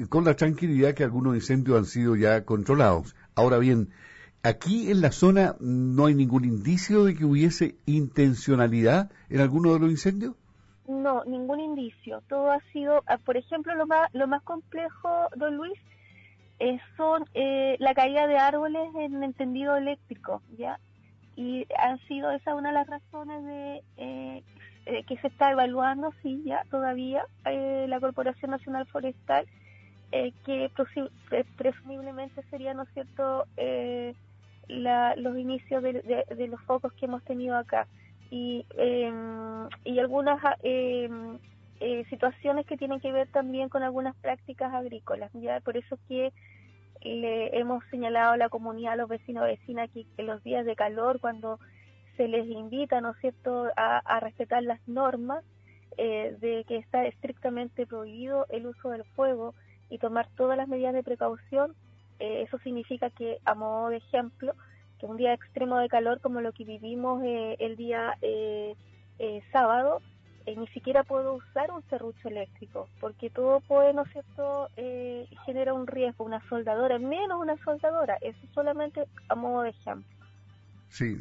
con 0.10 0.25
la 0.25 0.34
tranquilidad 0.34 0.96
que 0.96 1.03
algunos 1.03 1.36
incendios 1.36 1.77
han 1.77 1.86
sido 1.86 2.15
ya 2.15 2.44
controlados. 2.44 3.15
Ahora 3.36 3.60
bien, 3.60 3.89
aquí 4.41 4.89
en 4.89 5.01
la 5.01 5.12
zona 5.12 5.56
no 5.60 6.08
hay 6.08 6.15
ningún 6.15 6.46
indicio 6.46 7.06
de 7.06 7.13
que 7.13 7.24
hubiese 7.24 7.75
intencionalidad 7.86 9.12
en 9.29 9.41
alguno 9.41 9.74
de 9.74 9.79
los 9.79 9.91
incendios. 9.91 10.34
No, 10.88 11.24
ningún 11.25 11.60
indicio. 11.60 12.24
Todo 12.27 12.51
ha 12.51 12.62
sido, 12.74 13.03
ah, 13.06 13.20
por 13.24 13.38
ejemplo, 13.38 13.75
lo 13.75 13.86
más, 13.86 14.10
lo 14.13 14.27
más 14.27 14.41
complejo, 14.41 15.27
don 15.36 15.56
Luis, 15.56 15.79
eh, 16.58 16.79
son 16.98 17.25
eh, 17.36 17.75
la 17.77 17.94
caída 17.94 18.25
de 18.25 18.39
árboles 18.39 18.89
en 18.96 19.24
el 19.24 19.36
tendido 19.36 19.75
eléctrico, 19.75 20.41
¿ya? 20.58 20.79
Y 21.36 21.68
han 21.77 22.00
sido 22.08 22.32
esa 22.32 22.56
una 22.56 22.70
de 22.70 22.74
las 22.74 22.88
razones 22.88 23.46
de 23.46 23.84
eh, 23.98 24.44
que 25.08 25.17
se 25.17 25.27
está 25.27 25.51
evaluando, 25.51 26.13
sí, 26.22 26.41
ya 26.46 26.63
todavía, 26.72 27.24
la 27.46 28.00
Corporación 28.00 28.51
Nacional 28.51 28.86
Forestal, 28.88 29.46
que 30.12 30.72
presumiblemente 31.58 32.41
sería, 32.50 32.74
¿no 32.74 32.84
es 32.84 32.89
los 34.67 35.38
inicios 35.38 35.84
de 35.84 36.48
los 36.50 36.62
focos 36.62 36.93
que 36.93 37.05
hemos 37.05 37.24
tenido 37.24 37.58
acá 37.58 37.88
y, 38.31 38.65
em, 38.77 39.67
y 39.84 40.00
algunas 40.00 40.39
em, 40.63 41.39
eh, 41.79 42.05
situaciones 42.10 42.65
que 42.65 42.77
tienen 42.77 43.00
que 43.00 43.12
ver 43.12 43.27
también 43.29 43.69
con 43.69 43.84
algunas 43.84 44.15
prácticas 44.17 44.74
agrícolas. 44.74 45.31
ya 45.34 45.60
Por 45.62 45.77
eso 45.77 45.98
que 46.08 46.31
le 47.01 47.58
hemos 47.58 47.84
señalado 47.86 48.34
a 48.34 48.38
la 48.38 48.50
comunidad, 48.50 48.93
a 48.93 48.98
los 48.98 49.10
vecinos 49.10 49.46
vecinas, 49.46 49.89
que 49.91 50.05
en 50.17 50.27
los 50.27 50.43
días 50.43 50.65
de 50.65 50.75
calor, 50.75 51.19
cuando 51.19 51.60
se 52.20 52.28
les 52.28 52.46
invita, 52.50 53.00
¿no 53.00 53.12
es 53.12 53.18
cierto?, 53.22 53.70
a, 53.78 54.20
respetar 54.20 54.62
las 54.62 54.86
normas, 54.90 55.42
eh, 55.98 56.36
de 56.42 56.66
que 56.66 56.76
está 56.76 57.06
estrictamente 57.06 57.88
prohibido 57.88 58.46
el 58.50 58.68
uso 58.68 58.90
del 58.90 59.06
fuego 59.16 59.56
y 59.90 60.00
tomar 60.00 60.28
todas 60.36 60.58
las 60.58 60.68
medidas 60.68 60.94
de 60.94 61.02
precaución, 61.02 61.76
eh, 62.20 62.44
eso 62.46 62.60
significa 62.60 63.10
que, 63.10 63.38
a 63.46 63.56
modo 63.56 63.88
de 63.88 63.98
ejemplo, 63.98 64.54
que 65.00 65.06
un 65.06 65.16
día 65.16 65.34
extremo 65.34 65.78
de 65.78 65.88
calor 65.88 66.20
como 66.20 66.42
lo 66.42 66.52
que 66.52 66.66
vivimos 66.66 67.24
eh, 67.24 67.56
el 67.60 67.78
día 67.78 68.18
sábado, 69.54 70.02
ni 70.46 70.68
siquiera 70.68 71.04
puedo 71.04 71.36
usar 71.36 71.72
un 71.72 71.84
serrucho 71.90 72.28
eléctrico, 72.28 72.90
porque 73.00 73.30
todo 73.30 73.62
puede, 73.62 73.94
¿no 73.94 74.02
es 74.02 74.12
cierto?, 74.12 74.68
genera 75.46 75.74
un 75.74 75.88
riesgo, 75.88 76.26
una 76.26 76.42
soldadora, 76.50 77.00
menos 77.00 77.40
una 77.40 77.56
soldadora, 77.64 78.18
eso 78.20 78.46
solamente 78.54 79.08
a 79.30 79.36
modo 79.36 79.62
de 79.62 79.70
ejemplo. 79.70 80.19
Sí, 80.89 81.15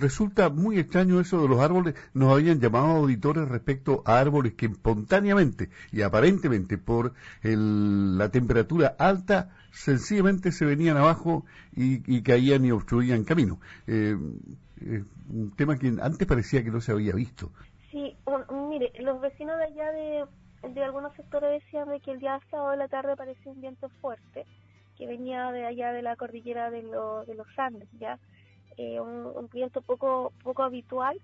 resulta 0.00 0.50
muy 0.50 0.78
extraño 0.78 1.18
eso 1.18 1.40
de 1.40 1.48
los 1.48 1.60
árboles. 1.60 1.94
Nos 2.12 2.32
habían 2.32 2.60
llamado 2.60 2.86
auditores 2.88 3.48
respecto 3.48 4.02
a 4.04 4.18
árboles 4.18 4.54
que 4.54 4.66
espontáneamente 4.66 5.70
y 5.92 6.02
aparentemente 6.02 6.76
por 6.76 7.14
la 7.42 8.28
temperatura 8.30 8.94
alta 8.98 9.50
sencillamente 9.72 10.52
se 10.52 10.66
venían 10.66 10.98
abajo 10.98 11.46
y, 11.74 12.22
caían 12.22 12.64
y 12.66 12.70
obstruían 12.70 13.24
camino. 13.24 13.58
Eh, 13.86 14.16
eh, 14.82 15.04
un 15.30 15.52
tema 15.56 15.78
que 15.78 15.88
antes 16.00 16.26
parecía 16.26 16.62
que 16.62 16.70
no 16.70 16.80
se 16.80 16.92
había 16.92 17.14
visto. 17.14 17.50
Sí, 17.90 18.14
mire, 18.68 18.92
los 19.00 19.20
vecinos 19.20 19.56
de 19.58 19.64
allá 19.64 19.90
de, 19.92 20.84
algunos 20.84 21.14
sectores 21.14 21.62
decían 21.62 21.88
de 21.88 22.00
que 22.00 22.12
el 22.12 22.20
día 22.20 22.38
sábado 22.50 22.72
de 22.72 22.76
la 22.76 22.88
tarde 22.88 23.16
parecía 23.16 23.52
un 23.52 23.60
viento 23.60 23.88
fuerte 24.00 24.44
que 24.96 25.06
venía 25.06 25.50
de 25.52 25.64
allá 25.64 25.92
de 25.92 26.02
la 26.02 26.16
cordillera 26.16 26.70
de, 26.70 26.82
de 26.82 27.34
los 27.34 27.46
Andes, 27.56 27.88
ya 27.98 28.18
eh, 28.78 29.00
un, 29.00 29.26
un, 29.26 29.48
viento 29.52 29.82
poco 29.82 30.32
poco 30.42 30.62
habitual 30.62 31.20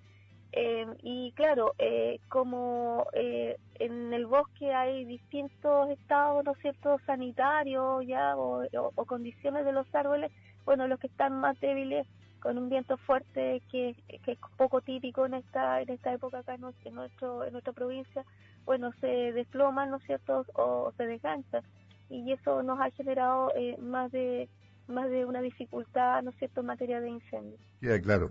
eh, 0.56 0.86
y 1.02 1.32
claro, 1.32 1.74
eh, 1.80 2.20
como 2.28 3.08
eh, 3.12 3.58
en 3.80 4.14
el 4.14 4.24
bosque 4.26 4.72
hay 4.72 5.04
distintos 5.04 5.90
estados, 5.90 6.44
¿no 6.44 6.52
es 6.52 6.58
cierto?, 6.58 6.96
sanitarios 7.06 8.06
ya 8.06 8.36
o, 8.36 8.62
condiciones 9.04 9.64
de 9.64 9.72
los 9.72 9.92
árboles, 9.92 10.30
bueno, 10.64 10.86
los 10.86 11.00
que 11.00 11.08
están 11.08 11.40
más 11.40 11.58
débiles 11.58 12.06
con 12.38 12.56
un 12.56 12.68
viento 12.68 12.96
fuerte 12.98 13.62
que, 13.68 13.96
es 14.08 14.38
poco 14.56 14.80
típico 14.80 15.26
en 15.26 15.34
esta 15.34 15.80
en 15.80 15.90
esta 15.90 16.12
época 16.12 16.38
acá 16.38 16.54
en, 16.54 16.60
nuestro 16.60 17.44
en 17.44 17.52
nuestra 17.52 17.72
provincia, 17.72 18.24
bueno, 18.64 18.92
se 19.00 19.32
desploman, 19.32 19.90
¿no 19.90 19.96
es 19.96 20.04
cierto?, 20.04 20.46
o, 20.54 20.92
se 20.96 21.04
desganchan 21.04 21.64
y 22.08 22.30
eso 22.30 22.62
nos 22.62 22.78
ha 22.78 22.92
generado 22.92 23.52
más 23.80 24.12
de 24.12 24.48
más 24.88 25.10
de 25.10 25.24
una 25.24 25.40
dificultad, 25.40 26.22
¿no 26.22 26.30
es 26.30 26.36
cierto?, 26.36 26.60
en 26.60 26.66
materia 26.66 27.00
de 27.00 27.10
incendios. 27.10 27.60
Ya, 27.80 28.00
claro. 28.00 28.30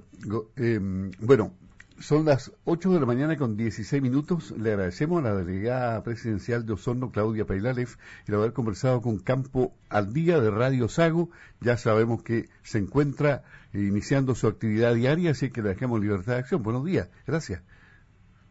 bueno, 1.19 1.51
son 2.00 2.25
las 2.25 2.51
8 2.65 2.91
de 2.91 3.00
la 3.00 3.05
mañana 3.05 3.38
con 3.38 3.55
16 3.55 4.01
minutos. 4.01 4.51
Le 4.51 4.72
agradecemos 4.72 5.24
a 5.24 5.29
la 5.29 5.36
delegada 5.36 6.03
presidencial 6.03 6.65
de 6.65 6.74
Osorno, 6.74 7.12
Claudia 7.12 7.45
Pailalef, 7.45 7.95
el 8.27 8.36
haber 8.36 8.53
conversado 8.53 9.01
con 9.01 9.19
Campo 9.19 9.74
al 9.89 10.13
Día 10.13 10.39
de 10.39 10.51
Radio 10.51 10.88
Sago. 10.89 11.29
Ya 11.62 11.77
sabemos 11.77 12.24
que 12.24 12.50
se 12.63 12.79
encuentra 12.79 13.43
iniciando 13.74 14.36
su 14.36 14.48
actividad 14.48 14.95
diaria, 14.95 15.31
así 15.31 15.51
que 15.51 15.62
le 15.62 15.69
dejamos 15.69 16.01
libertad 16.01 16.33
de 16.33 16.39
acción. 16.39 16.63
Buenos 16.63 16.83
días. 16.83 17.10
Gracias. 17.25 17.62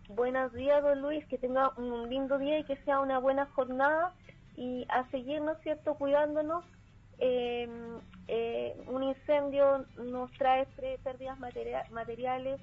Buenos 0.08 0.52
días, 0.52 0.82
don 0.82 1.02
Luis. 1.02 1.26
Que 1.26 1.38
tenga 1.38 1.70
un 1.76 2.08
lindo 2.08 2.38
día 2.38 2.58
y 2.58 2.64
que 2.64 2.76
sea 2.84 3.00
una 3.00 3.18
buena 3.18 3.46
jornada. 3.46 4.14
Y 4.56 4.86
a 4.88 5.08
seguir, 5.10 5.42
¿no 5.42 5.52
es 5.52 5.58
cierto?, 5.62 5.94
cuidándonos. 5.94 6.64
Eh, 7.24 7.68
eh, 8.26 8.76
un 8.88 9.04
incendio 9.04 9.86
nos 9.96 10.32
trae 10.32 10.66
pérdidas 11.04 11.38
materiales 11.38 12.60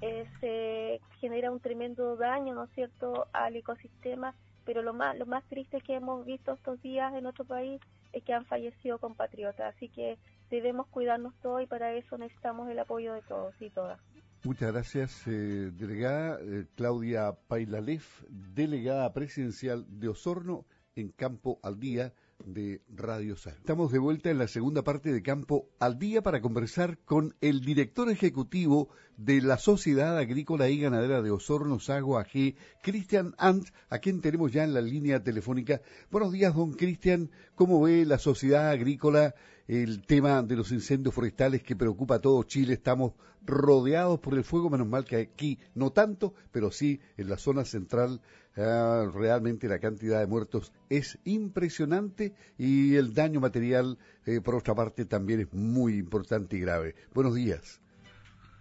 eh, 0.00 0.26
se 0.40 1.00
genera 1.20 1.50
un 1.50 1.60
tremendo 1.60 2.16
daño, 2.16 2.54
¿no 2.54 2.64
es 2.64 2.70
cierto?, 2.74 3.26
al 3.32 3.56
ecosistema, 3.56 4.34
pero 4.64 4.80
lo 4.80 4.94
más, 4.94 5.18
lo 5.18 5.26
más 5.26 5.44
triste 5.48 5.80
que 5.80 5.96
hemos 5.96 6.24
visto 6.24 6.52
estos 6.52 6.80
días 6.82 7.12
en 7.14 7.24
nuestro 7.24 7.44
país 7.44 7.80
es 8.12 8.22
que 8.22 8.32
han 8.32 8.46
fallecido 8.46 8.98
compatriotas, 8.98 9.74
así 9.74 9.88
que 9.88 10.16
debemos 10.50 10.86
cuidarnos 10.86 11.34
todos 11.42 11.62
y 11.62 11.66
para 11.66 11.92
eso 11.94 12.16
necesitamos 12.16 12.70
el 12.70 12.78
apoyo 12.78 13.12
de 13.12 13.22
todos 13.22 13.54
y 13.60 13.70
todas. 13.70 14.00
Muchas 14.44 14.72
gracias, 14.72 15.26
eh, 15.26 15.30
delegada 15.72 16.38
eh, 16.40 16.66
Claudia 16.76 17.36
Pailalef, 17.48 18.22
delegada 18.28 19.12
presidencial 19.12 19.84
de 19.88 20.08
Osorno 20.08 20.64
en 20.94 21.10
Campo 21.10 21.58
al 21.62 21.80
Día 21.80 22.12
de 22.44 22.82
Radio 22.88 23.36
Sal. 23.36 23.54
Estamos 23.54 23.92
de 23.92 23.98
vuelta 23.98 24.30
en 24.30 24.38
la 24.38 24.48
segunda 24.48 24.82
parte 24.82 25.12
de 25.12 25.22
Campo 25.22 25.68
al 25.78 25.98
Día 25.98 26.22
para 26.22 26.40
conversar 26.40 26.98
con 27.04 27.34
el 27.40 27.60
director 27.60 28.10
ejecutivo 28.10 28.88
de 29.18 29.42
la 29.42 29.58
Sociedad 29.58 30.16
Agrícola 30.16 30.68
y 30.68 30.80
Ganadera 30.80 31.20
de 31.20 31.32
Osorno 31.32 31.80
Sago 31.80 32.18
AG, 32.18 32.54
Cristian 32.80 33.34
Ant, 33.36 33.66
a 33.90 33.98
quien 33.98 34.20
tenemos 34.20 34.52
ya 34.52 34.62
en 34.62 34.72
la 34.72 34.80
línea 34.80 35.22
telefónica. 35.22 35.82
Buenos 36.08 36.32
días, 36.32 36.54
don 36.54 36.72
Cristian. 36.72 37.28
¿Cómo 37.56 37.82
ve 37.82 38.06
la 38.06 38.18
sociedad 38.18 38.70
agrícola 38.70 39.34
el 39.66 40.06
tema 40.06 40.42
de 40.42 40.54
los 40.54 40.70
incendios 40.70 41.12
forestales 41.14 41.64
que 41.64 41.74
preocupa 41.74 42.14
a 42.14 42.20
todo 42.20 42.44
Chile? 42.44 42.74
Estamos 42.74 43.14
rodeados 43.44 44.20
por 44.20 44.34
el 44.34 44.44
fuego, 44.44 44.70
menos 44.70 44.86
mal 44.86 45.04
que 45.04 45.16
aquí 45.16 45.58
no 45.74 45.90
tanto, 45.90 46.34
pero 46.52 46.70
sí 46.70 47.00
en 47.16 47.28
la 47.28 47.38
zona 47.38 47.64
central 47.64 48.20
ah, 48.56 49.10
realmente 49.12 49.66
la 49.66 49.80
cantidad 49.80 50.20
de 50.20 50.28
muertos 50.28 50.72
es 50.90 51.18
impresionante 51.24 52.34
y 52.56 52.94
el 52.94 53.14
daño 53.14 53.40
material, 53.40 53.98
eh, 54.26 54.40
por 54.40 54.54
otra 54.54 54.76
parte, 54.76 55.06
también 55.06 55.40
es 55.40 55.52
muy 55.52 55.96
importante 55.96 56.56
y 56.56 56.60
grave. 56.60 56.94
Buenos 57.12 57.34
días. 57.34 57.80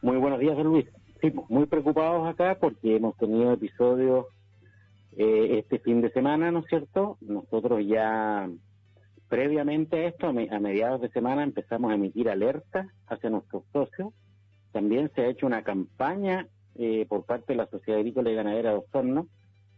Muy 0.01 0.17
buenos 0.17 0.39
días, 0.39 0.55
Luis. 0.59 0.85
Sí, 1.21 1.33
muy 1.49 1.65
preocupados 1.65 2.27
acá 2.27 2.57
porque 2.59 2.95
hemos 2.95 3.17
tenido 3.17 3.53
episodios 3.53 4.27
eh, 5.17 5.57
este 5.57 5.79
fin 5.79 6.01
de 6.01 6.11
semana, 6.11 6.51
¿no 6.51 6.59
es 6.59 6.65
cierto? 6.67 7.17
Nosotros 7.21 7.81
ya 7.83 8.47
previamente 9.27 9.97
a 9.97 10.07
esto, 10.09 10.27
a, 10.27 10.33
mediados 10.33 11.01
de 11.01 11.09
semana, 11.09 11.41
empezamos 11.41 11.91
a 11.91 11.95
emitir 11.95 12.29
alertas 12.29 12.85
hacia 13.07 13.31
nuestros 13.31 13.63
socios. 13.73 14.13
También 14.71 15.11
se 15.15 15.21
ha 15.21 15.27
hecho 15.27 15.47
una 15.47 15.63
campaña 15.63 16.47
eh, 16.75 17.07
por 17.09 17.25
parte 17.25 17.53
de 17.53 17.57
la 17.57 17.65
Sociedad 17.65 17.99
Agrícola 17.99 18.29
y 18.29 18.35
Ganadera 18.35 18.69
de 18.71 18.77
Osorno, 18.77 19.27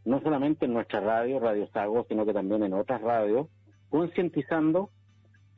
no 0.03 0.21
solamente 0.21 0.65
en 0.65 0.73
nuestra 0.73 0.99
radio, 0.99 1.39
Radio 1.39 1.65
Sago, 1.69 2.05
sino 2.09 2.25
que 2.25 2.33
también 2.33 2.63
en 2.63 2.73
otras 2.73 3.01
radios, 3.01 3.47
concientizando 3.87 4.89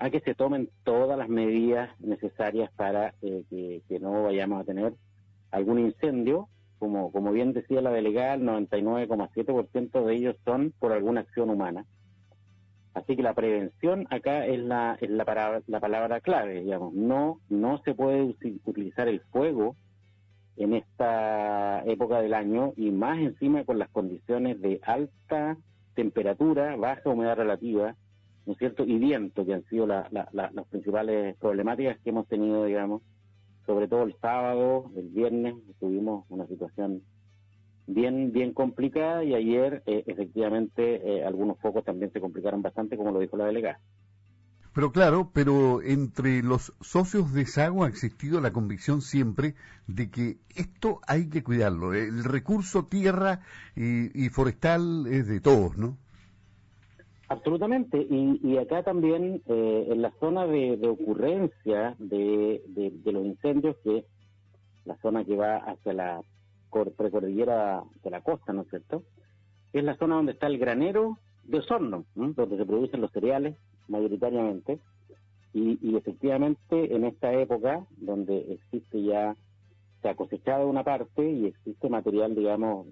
a 0.02 0.10
que 0.10 0.20
se 0.22 0.34
tomen 0.34 0.68
todas 0.84 1.16
las 1.16 1.30
medidas 1.30 1.92
necesarias 2.00 2.72
para 2.76 3.14
eh, 3.22 3.82
que, 3.88 4.00
no 4.00 4.24
vayamos 4.24 4.60
a 4.60 4.64
tener 4.64 4.94
algún 5.52 5.78
incendio. 5.78 6.48
Como, 6.80 7.12
como 7.12 7.32
bien 7.32 7.54
decía 7.54 7.82
la 7.82 7.92
delegada, 7.92 8.34
el 8.34 8.42
99,7% 8.42 10.04
de 10.04 10.16
ellos 10.16 10.36
son 10.44 10.74
por 10.80 10.92
alguna 10.92 11.22
acción 11.22 11.52
humana. 11.52 11.86
Así 12.96 13.16
que 13.16 13.22
la 13.22 13.36
prevención 13.36 14.08
acá 14.10 14.48
es 14.48 14.60
la, 14.60 14.98
es 15.00 15.12
la, 15.12 15.24
palabra, 15.24 15.62
la 15.68 15.80
palabra 15.80 16.20
clave, 16.20 16.62
digamos. 16.62 16.96
No, 16.96 17.40
no 17.50 17.80
se 17.86 17.94
puede 17.94 18.36
utilizar 18.66 19.08
el 19.08 19.20
fuego 19.32 19.76
en 20.58 20.74
esta 20.74 21.84
época 21.86 22.22
del 22.22 22.34
año 22.34 22.74
y 22.76 22.90
más 22.90 23.20
encima 23.20 23.66
con 23.66 23.78
las 23.78 23.90
condiciones 23.90 24.60
de 24.62 24.82
alta 24.82 25.58
temperatura, 25.94 26.76
baja 26.76 27.08
humedad 27.08 27.38
relativa, 27.38 27.96
¿no 28.52 28.58
cierto? 28.58 28.84
Y 28.84 28.98
viento, 28.98 29.46
que 29.46 29.54
han 29.54 29.64
sido 29.66 29.88
las 29.88 30.08
principales 30.70 31.38
problemáticas 31.38 32.00
que 32.00 32.10
hemos 32.10 32.28
tenido, 32.28 32.66
digamos, 32.66 33.02
sobre 33.66 33.88
todo 33.88 34.04
el 34.04 34.16
sábado, 34.20 34.92
el 34.96 35.08
viernes, 35.10 35.56
tuvimos 35.80 36.26
una 36.30 36.46
situación 36.48 37.02
bien 37.88 38.32
bien 38.32 38.54
complicada 38.54 39.24
y 39.24 39.34
ayer 39.34 39.84
eh, 39.86 40.04
efectivamente 40.08 41.02
eh, 41.04 41.26
algunos 41.26 41.60
focos 41.60 41.84
también 41.84 42.12
se 42.12 42.20
complicaron 42.20 42.62
bastante, 42.62 42.98
como 42.98 43.12
lo 43.12 43.20
dijo 43.20 43.38
la 43.38 43.46
delegada. 43.46 43.80
Pero 44.74 44.92
claro, 44.92 45.32
pero 45.34 45.82
entre 45.82 46.44
los 46.44 46.74
socios 46.80 47.34
de 47.34 47.46
SAGO 47.46 47.84
ha 47.84 47.90
existido 47.90 48.40
la 48.40 48.54
convicción 48.54 49.02
siempre 49.02 49.56
de 49.88 50.10
que 50.10 50.38
esto 50.56 51.02
hay 51.08 51.30
que 51.30 51.44
cuidarlo. 51.44 51.94
El 51.94 52.24
recurso 52.24 52.86
tierra 52.86 53.42
y, 53.76 54.26
y 54.26 54.30
forestal 54.30 55.08
es 55.08 55.28
de 55.28 55.42
todos, 55.42 55.78
¿no? 55.78 55.98
Absolutamente, 57.32 58.06
y, 58.10 58.58
acá 58.58 58.84
también 58.84 59.42
eh, 59.46 59.88
en 59.90 60.02
la 60.02 60.12
zona 60.20 60.46
de, 60.46 60.78
ocurrencia 60.86 61.96
de, 61.98 62.62
los 63.06 63.26
incendios, 63.26 63.78
que 63.86 64.04
la 64.84 64.98
zona 64.98 65.24
que 65.24 65.38
va 65.38 65.56
hacia 65.56 65.94
la 65.94 66.22
precordillera 66.98 67.84
de 68.04 68.10
la 68.10 68.20
costa, 68.20 68.52
¿no 68.52 68.64
es 68.64 68.70
cierto? 68.70 69.04
Es 69.72 69.82
la 69.82 69.96
zona 69.96 70.16
donde 70.16 70.34
está 70.34 70.48
el 70.48 70.58
granero 70.58 71.20
de 71.46 71.60
Osorno, 71.60 72.04
donde 72.16 72.58
se 72.58 72.66
producen 72.66 73.00
los 73.00 73.12
cereales 73.12 73.56
mayoritariamente, 73.88 74.80
y, 75.54 75.80
y, 75.82 75.96
efectivamente 75.96 76.94
en 76.94 77.06
esta 77.06 77.32
época 77.32 77.86
donde 77.96 78.40
existe 78.52 79.04
ya, 79.04 79.38
se 80.02 80.10
ha 80.10 80.16
cosechado 80.16 80.68
una 80.68 80.84
parte 80.84 81.32
y 81.32 81.46
existe 81.46 81.88
material, 81.88 82.36
digamos, 82.36 82.88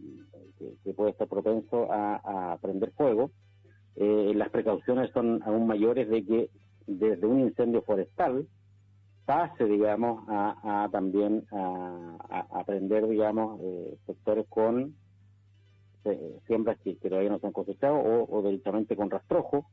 que, 0.85 0.93
puede 0.93 1.11
estar 1.11 1.27
propenso 1.27 1.89
a 1.91 2.57
prender 2.61 2.91
fuego, 2.91 3.31
eh, 3.95 4.31
las 4.35 4.49
precauciones 4.49 5.11
son 5.11 5.41
aún 5.43 5.67
mayores 5.67 6.09
de 6.09 6.25
que 6.25 6.49
desde 6.87 7.25
un 7.25 7.41
incendio 7.41 7.81
forestal 7.83 8.47
pase, 9.25 9.65
digamos, 9.65 10.23
a, 10.27 10.89
también 10.91 11.45
a, 11.51 12.45
a, 12.51 12.63
prender, 12.63 13.07
digamos, 13.07 13.59
eh, 13.61 13.97
sectores 14.07 14.47
con 14.49 14.95
eh, 16.05 16.39
siembras 16.47 16.79
que, 16.79 16.95
todavía 16.95 17.29
no 17.29 17.39
se 17.39 17.45
han 17.45 17.53
cosechado 17.53 17.95
o, 17.95 18.39
o 18.39 18.41
directamente 18.41 18.95
con 18.95 19.11
rastrojo, 19.11 19.67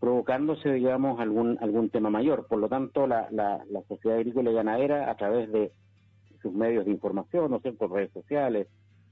provocándose, 0.00 0.72
digamos, 0.72 1.20
algún 1.20 1.56
algún 1.60 1.88
tema 1.90 2.10
mayor. 2.10 2.46
Por 2.48 2.58
lo 2.58 2.68
tanto, 2.68 3.06
la, 3.06 3.28
la, 3.30 3.64
la 3.70 3.82
sociedad 3.84 4.18
agrícola 4.18 4.50
y 4.50 4.54
ganadera, 4.54 5.08
a 5.08 5.16
través 5.16 5.52
de 5.52 5.70
sus 6.42 6.52
medios 6.52 6.84
de 6.84 6.90
información, 6.90 7.50
¿no 7.52 7.60
sé, 7.60 7.72
por 7.72 7.92
redes 7.92 8.12
sociales, 8.12 8.66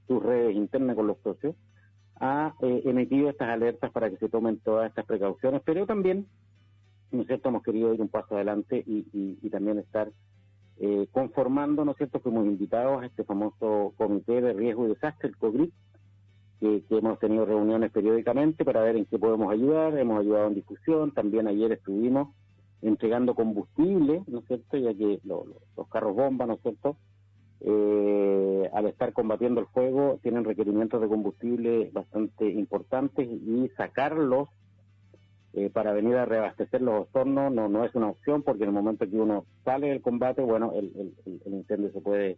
sus 0.07 0.21
redes 0.21 0.55
internas 0.55 0.95
con 0.95 1.07
los 1.07 1.17
socios, 1.19 1.55
ha 2.23 2.55
eh, 2.61 2.81
emitido 2.85 3.29
estas 3.29 3.49
alertas 3.49 3.91
para 3.91 4.09
que 4.09 4.15
se 4.15 4.29
tomen 4.29 4.57
todas 4.59 4.87
estas 4.87 5.05
precauciones, 5.05 5.61
pero 5.65 5.85
también, 5.85 6.25
¿no 7.11 7.21
es 7.21 7.27
cierto?, 7.27 7.49
hemos 7.49 7.63
querido 7.63 7.93
ir 7.93 7.99
un 7.99 8.07
paso 8.07 8.35
adelante 8.35 8.81
y, 8.87 9.49
también 9.49 9.77
estar 9.77 10.09
eh, 10.79 11.05
conformando, 11.11 11.83
¿no 11.83 11.91
es 11.91 11.97
cierto?, 11.97 12.21
fuimos 12.21 12.45
invitados 12.45 13.03
a 13.03 13.05
este 13.07 13.25
famoso 13.25 13.93
Comité 13.97 14.39
de 14.39 14.53
Riesgo 14.53 14.85
y 14.85 14.89
Desastre, 14.89 15.27
el 15.29 15.37
COGRIP, 15.37 15.73
que, 16.61 16.83
hemos 16.91 17.19
tenido 17.19 17.45
reuniones 17.45 17.91
periódicamente 17.91 18.63
para 18.63 18.81
ver 18.81 18.95
en 18.95 19.05
qué 19.05 19.19
podemos 19.19 19.51
ayudar, 19.51 19.97
hemos 19.97 20.21
ayudado 20.21 20.47
en 20.47 20.55
discusión, 20.55 21.11
también 21.11 21.47
ayer 21.47 21.73
estuvimos 21.73 22.29
entregando 22.81 23.35
combustible, 23.35 24.23
¿no 24.27 24.39
es 24.39 24.45
cierto?, 24.45 24.77
ya 24.77 24.93
que 24.93 25.19
los 25.25 25.87
carros 25.89 26.15
bomba, 26.15 26.45
¿no 26.45 26.53
es 26.53 26.61
cierto?, 26.61 26.95
eh, 27.65 28.69
al 28.73 28.87
estar 28.87 29.13
combatiendo 29.13 29.61
el 29.61 29.67
fuego, 29.67 30.19
tienen 30.21 30.43
requerimientos 30.43 31.01
de 31.01 31.07
combustible 31.07 31.89
bastante 31.93 32.45
importantes 32.45 33.27
y 33.27 33.69
sacarlos 33.77 34.49
eh, 35.53 35.69
para 35.69 35.93
venir 35.93 36.15
a 36.15 36.25
reabastecer 36.25 36.81
los 36.81 37.07
hornos 37.13 37.53
no, 37.53 37.69
no 37.69 37.85
es 37.85 37.93
una 37.93 38.09
opción 38.09 38.41
porque 38.41 38.63
en 38.63 38.69
el 38.69 38.73
momento 38.73 39.07
que 39.07 39.15
uno 39.15 39.45
sale 39.63 39.89
del 39.89 40.01
combate, 40.01 40.41
bueno, 40.41 40.73
el, 40.75 41.13
el, 41.25 41.53
incendio 41.53 41.91
se 41.91 42.01
puede, 42.01 42.37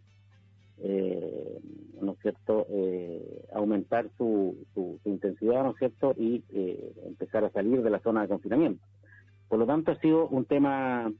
eh, 0.82 1.58
¿no 2.00 2.12
es 2.12 2.18
cierto?, 2.20 2.66
eh, 2.68 3.46
aumentar 3.54 4.10
su, 4.18 4.54
su, 4.74 5.00
intensidad, 5.06 5.64
¿no 5.64 5.70
es 5.70 5.78
cierto?, 5.78 6.14
y 6.16 6.44
empezar 7.06 7.42
a 7.44 7.50
salir 7.50 7.82
de 7.82 7.90
la 7.90 8.00
zona 8.00 8.20
de 8.20 8.28
confinamiento. 8.28 8.84
Por 9.48 9.60
lo 9.60 9.66
tanto, 9.66 9.92
ha 9.92 10.00
sido 10.00 10.28
un 10.28 10.44
tema 10.44 11.10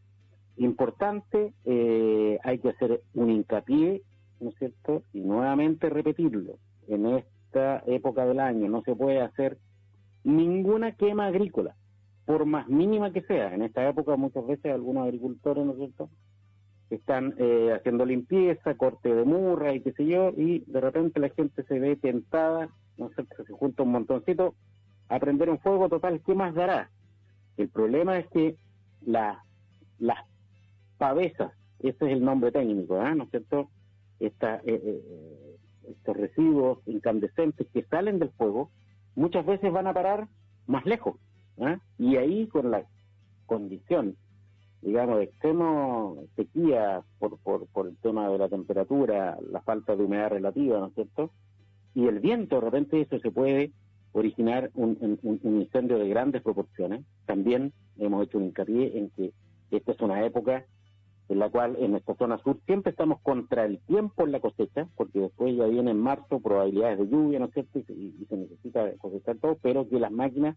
importante, 0.57 1.53
eh, 1.65 2.39
hay 2.43 2.59
que 2.59 2.71
hacer 2.71 3.03
un 3.15 3.31
hincapié, 3.31 4.03
¿no 4.41 4.51
es 4.51 4.57
cierto? 4.57 5.03
Y 5.13 5.21
nuevamente 5.21 5.91
repetirlo, 5.91 6.59
en 6.89 7.07
esta 7.07 7.83
época 7.87 8.27
del 8.27 8.41
año 8.41 8.69
no 8.69 8.83
se 8.83 8.95
puede 8.95 9.21
hacer 9.21 9.59
ninguna 10.25 10.93
quema 10.93 11.27
agrícola, 11.27 11.75
por 12.25 12.47
más 12.47 12.69
mínima 12.69 13.13
que 13.13 13.23
sea. 13.23 13.55
En 13.55 13.63
esta 13.63 13.89
época 13.89 14.17
muchas 14.17 14.47
veces 14.47 14.73
algunos 14.73 15.05
agricultores, 15.05 15.65
¿no 15.65 15.73
es 15.73 15.79
cierto?, 15.79 16.11
están 16.89 17.35
eh, 17.39 17.73
haciendo 17.75 18.07
limpieza, 18.07 18.77
corte 18.77 19.13
de 19.13 19.25
murra 19.25 19.75
y 19.75 19.81
qué 19.81 19.93
sé 19.93 20.07
yo, 20.07 20.31
y 20.37 20.61
de 20.67 20.81
repente 20.81 21.19
la 21.19 21.31
gente 21.31 21.65
se 21.65 21.81
ve 21.81 21.97
tentada, 21.97 22.69
¿no 22.97 23.09
es 23.09 23.15
cierto?, 23.15 23.45
se 23.45 23.53
junta 23.53 23.83
un 23.83 23.93
montoncito 23.93 24.55
a 25.09 25.19
prender 25.19 25.51
un 25.51 25.59
fuego 25.59 25.89
total, 25.89 26.21
¿qué 26.25 26.35
más 26.35 26.55
dará? 26.55 26.91
El 27.57 27.69
problema 27.69 28.19
es 28.19 28.29
que 28.29 28.57
la, 29.05 29.43
las 29.99 30.19
pavesas, 30.99 31.53
ese 31.81 32.07
es 32.07 32.13
el 32.13 32.25
nombre 32.25 32.53
técnico, 32.53 33.01
¿ah? 33.01 33.15
¿no 33.15 33.25
es 33.25 33.31
cierto? 33.31 33.71
Eh, 34.21 34.33
eh, 34.43 35.57
estos 35.89 36.17
residuos 36.17 36.79
incandescentes 36.87 37.67
que 37.73 37.85
salen 37.85 38.19
del 38.19 38.31
fuego 38.31 38.71
muchas 39.15 39.45
veces 39.45 39.73
van 39.73 39.87
a 39.87 39.95
parar 39.95 40.29
más 40.67 40.85
lejos. 40.87 41.17
Y 41.99 42.17
ahí 42.17 42.49
con 42.49 42.71
la 42.71 42.85
condición, 43.47 44.17
digamos, 44.83 45.19
de 45.19 45.25
extremo 45.25 46.25
sequía 46.37 47.03
por, 47.19 47.39
por, 47.39 47.67
por 47.69 47.87
el 47.87 47.97
tema 47.99 48.29
de 48.29 48.39
la 48.39 48.49
temperatura, 48.49 49.39
la 49.51 49.63
falta 49.63 49.97
de 49.97 50.05
humedad 50.05 50.31
relativa, 50.31 50.79
¿no 50.79 50.87
es 50.89 50.95
cierto? 50.95 51.31
Y 51.95 52.07
el 52.07 52.21
viento, 52.21 52.57
de 52.57 52.61
repente 52.61 53.01
eso 53.01 53.19
se 53.21 53.31
puede 53.31 53.73
originar 54.13 54.71
un, 54.75 55.19
un 55.23 55.61
incendio 55.61 55.99
de 55.99 56.09
grandes 56.09 56.43
proporciones. 56.43 57.05
También 57.25 57.73
hemos 57.97 58.25
hecho 58.25 58.39
un 58.39 58.45
hincapié 58.45 58.99
en 58.99 59.11
que 59.11 59.33
esta 59.71 59.93
es 59.93 60.01
una 60.01 60.25
época 60.25 60.67
en 61.29 61.39
la 61.41 61.51
cual 61.51 61.77
en 61.81 61.93
nuestra 61.93 62.15
zona 62.15 62.39
sur 62.39 62.59
siempre 62.67 62.91
estamos 62.91 63.21
contra 63.21 63.65
el 63.65 63.81
tiempo 63.81 64.25
en 64.25 64.33
la 64.33 64.41
cosecha, 64.41 64.87
porque 64.97 65.21
después 65.21 65.57
ya 65.57 65.67
viene 65.67 65.91
en 65.91 66.01
marzo 66.01 66.41
probabilidades 66.41 66.99
de 66.99 67.09
lluvia, 67.09 67.39
¿no 67.41 67.47
es 67.47 67.53
cierto? 67.53 67.81
Y, 67.81 68.27
se 68.29 68.37
necesita 68.37 68.93
cosechar 68.99 69.37
todo, 69.39 69.59
pero 69.61 69.89
que 69.89 69.99
las 69.99 70.13
máquinas 70.13 70.57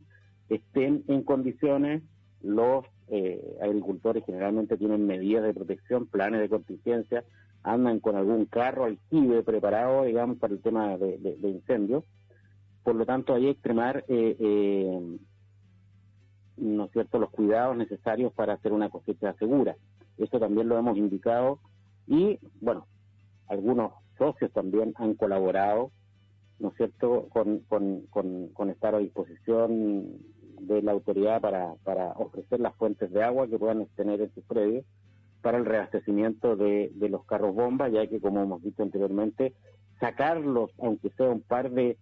estén 0.49 1.03
en 1.07 1.23
condiciones, 1.23 2.03
los 2.41 2.85
eh, 3.07 3.57
agricultores 3.61 4.23
generalmente 4.25 4.77
tienen 4.77 5.07
medidas 5.07 5.43
de 5.43 5.53
protección, 5.53 6.05
planes 6.05 6.41
de 6.41 6.49
contingencia, 6.49 7.23
andan 7.63 7.99
con 7.99 8.15
algún 8.15 8.45
carro 8.45 8.85
aljibe 8.85 9.43
preparado, 9.43 10.03
digamos, 10.03 10.37
para 10.37 10.53
el 10.53 10.61
tema 10.61 10.97
de, 10.97 11.37
incendios. 11.41 12.03
Por 12.83 12.95
lo 12.95 13.05
tanto, 13.05 13.33
hay 13.33 13.43
que 13.43 13.49
extremar, 13.49 14.05
eh, 14.07 14.35
eh, 14.39 15.17
¿no 16.57 16.85
es 16.85 16.91
cierto?, 16.91 17.19
los 17.19 17.31
cuidados 17.31 17.75
necesarios 17.75 18.31
para 18.33 18.53
hacer 18.53 18.71
una 18.71 18.89
cosecha 18.89 19.33
segura. 19.33 19.75
Eso 20.19 20.39
también 20.39 20.67
lo 20.67 20.77
hemos 20.77 20.97
indicado 20.97 21.59
y, 22.07 22.39
bueno, 22.59 22.85
algunos 23.47 23.93
socios 24.17 24.51
también 24.51 24.93
han 24.97 25.15
colaborado, 25.15 25.91
¿no 26.59 26.69
es 26.69 26.75
cierto?, 26.75 27.27
con, 27.29 27.59
con, 27.69 28.01
con, 28.09 28.69
estar 28.69 28.95
a 28.95 28.99
disposición 28.99 30.17
de 30.59 30.81
la 30.81 30.91
autoridad 30.91 31.39
para, 31.39 31.73
para 31.83 32.11
ofrecer 32.11 32.59
las 32.59 32.75
fuentes 32.75 33.11
de 33.11 33.23
agua 33.23 33.47
que 33.47 33.57
puedan 33.57 33.85
tener 33.95 34.21
en 34.21 34.33
sus 34.33 34.43
predios. 34.43 34.85
para 35.41 35.57
el 35.57 35.65
reabastecimiento 35.65 36.57
de, 36.57 36.91
los 36.99 37.23
carros 37.25 37.55
bomba, 37.55 37.87
ya 37.87 38.05
que 38.07 38.19
como 38.19 38.41
hemos 38.41 38.61
dicho 38.61 38.83
anteriormente, 38.83 39.53
sacarlos, 39.99 40.71
aunque 40.79 41.11
sea 41.11 41.29
un 41.29 41.41
par 41.41 41.71
de, 41.71 41.97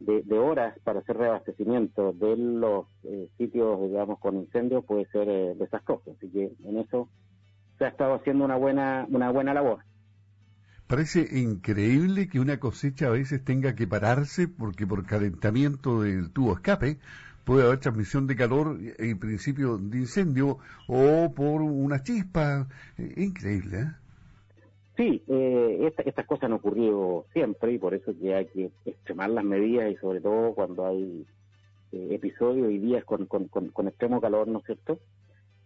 de, 0.00 0.38
horas 0.38 0.76
para 0.82 1.00
hacer 1.00 1.16
reabastecimiento 1.16 2.12
de 2.12 2.36
los 2.36 2.86
eh, 3.04 3.28
sitios, 3.38 3.80
digamos, 3.82 4.18
con 4.18 4.36
incendios 4.36 4.84
puede 4.84 5.06
ser 5.06 5.28
eh, 5.28 5.54
desastroso. 5.54 6.10
Así 6.16 6.28
que 6.28 6.52
en 6.64 6.78
eso 6.78 7.08
se 7.78 7.84
ha 7.84 7.88
estado 7.88 8.14
haciendo 8.14 8.44
una 8.44 8.56
buena, 8.56 9.06
una 9.08 9.30
buena 9.30 9.54
labor. 9.54 9.80
Parece 10.86 11.26
increíble 11.40 12.28
que 12.28 12.38
una 12.38 12.60
cosecha 12.60 13.08
a 13.08 13.10
veces 13.10 13.44
tenga 13.44 13.74
que 13.74 13.86
pararse 13.86 14.46
porque 14.46 14.86
por 14.86 15.04
calentamiento 15.04 16.02
del 16.02 16.30
tubo 16.30 16.54
escape 16.54 16.98
puede 17.44 17.64
haber 17.64 17.78
transmisión 17.78 18.26
de 18.26 18.36
calor 18.36 18.78
en 18.98 19.18
principio 19.18 19.78
de 19.78 19.98
incendio 19.98 20.58
o 20.86 21.32
por 21.34 21.62
una 21.62 22.02
chispa. 22.02 22.68
Eh, 22.98 23.14
increíble, 23.16 23.80
¿eh? 23.80 23.92
Sí, 24.96 25.22
eh, 25.28 25.92
estas 26.04 26.26
cosas 26.26 26.44
han 26.44 26.54
ocurrido 26.54 27.26
siempre 27.32 27.72
y 27.72 27.78
por 27.78 27.92
eso 27.92 28.14
que 28.18 28.34
hay 28.34 28.46
que 28.46 28.70
extremar 28.86 29.28
las 29.28 29.44
medidas 29.44 29.92
y 29.92 29.96
sobre 29.96 30.20
todo 30.22 30.54
cuando 30.54 30.86
hay 30.86 31.26
eh, 31.92 32.08
episodios 32.12 32.70
y 32.70 32.78
días 32.78 33.04
con, 33.04 33.26
con, 33.26 33.48
con, 33.48 33.88
extremo 33.88 34.20
calor, 34.20 34.48
¿no 34.48 34.60
es 34.60 34.64
cierto? 34.64 34.98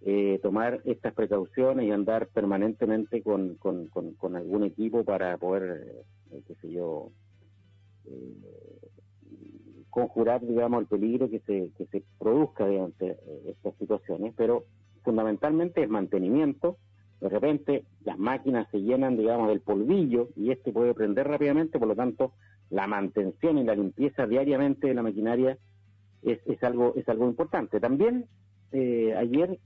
Eh, 0.02 0.38
tomar 0.42 0.80
estas 0.86 1.12
precauciones 1.12 1.86
y 1.86 1.90
andar 1.90 2.28
permanentemente 2.28 3.22
con, 3.22 3.56
con, 3.56 4.36
algún 4.36 4.64
equipo 4.64 5.04
para 5.04 5.36
poder, 5.36 6.04
eh, 6.30 6.42
qué 6.46 6.54
sé 6.54 6.70
yo, 6.70 7.10
conjurar, 9.90 10.40
digamos, 10.40 10.80
el 10.80 10.86
peligro 10.86 11.28
que 11.28 11.40
se, 11.40 11.70
que 11.76 11.86
se 11.86 12.02
produzca 12.18 12.66
durante 12.66 13.18
estas 13.46 13.74
situaciones, 13.76 14.32
pero 14.36 14.64
fundamentalmente 15.02 15.82
es 15.82 15.88
mantenimiento, 15.88 16.78
de 17.20 17.28
repente 17.28 17.84
las 18.04 18.18
máquinas 18.18 18.66
se 18.70 18.80
llenan, 18.80 19.16
digamos, 19.16 19.48
del 19.48 19.60
polvillo 19.60 20.30
y 20.36 20.50
este 20.50 20.72
puede 20.72 20.94
prender 20.94 21.28
rápidamente, 21.28 21.78
por 21.78 21.88
lo 21.88 21.94
tanto, 21.94 22.32
la 22.70 22.86
mantención 22.86 23.58
y 23.58 23.64
la 23.64 23.74
limpieza 23.74 24.26
diariamente 24.26 24.86
de 24.86 24.94
la 24.94 25.02
maquinaria 25.02 25.58
es, 26.22 26.38
es 26.46 26.62
algo 26.62 26.94
es 26.96 27.08
algo 27.08 27.26
importante. 27.26 27.80
También 27.80 28.26
eh, 28.72 29.14
ayer, 29.16 29.58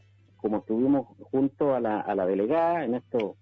como 0.44 0.58
estuvimos 0.58 1.06
junto 1.30 1.74
a 1.74 1.80
la, 1.80 2.00
a 2.00 2.14
la 2.14 2.26
delegada, 2.26 2.84
en 2.84 2.96
esto 2.96 3.36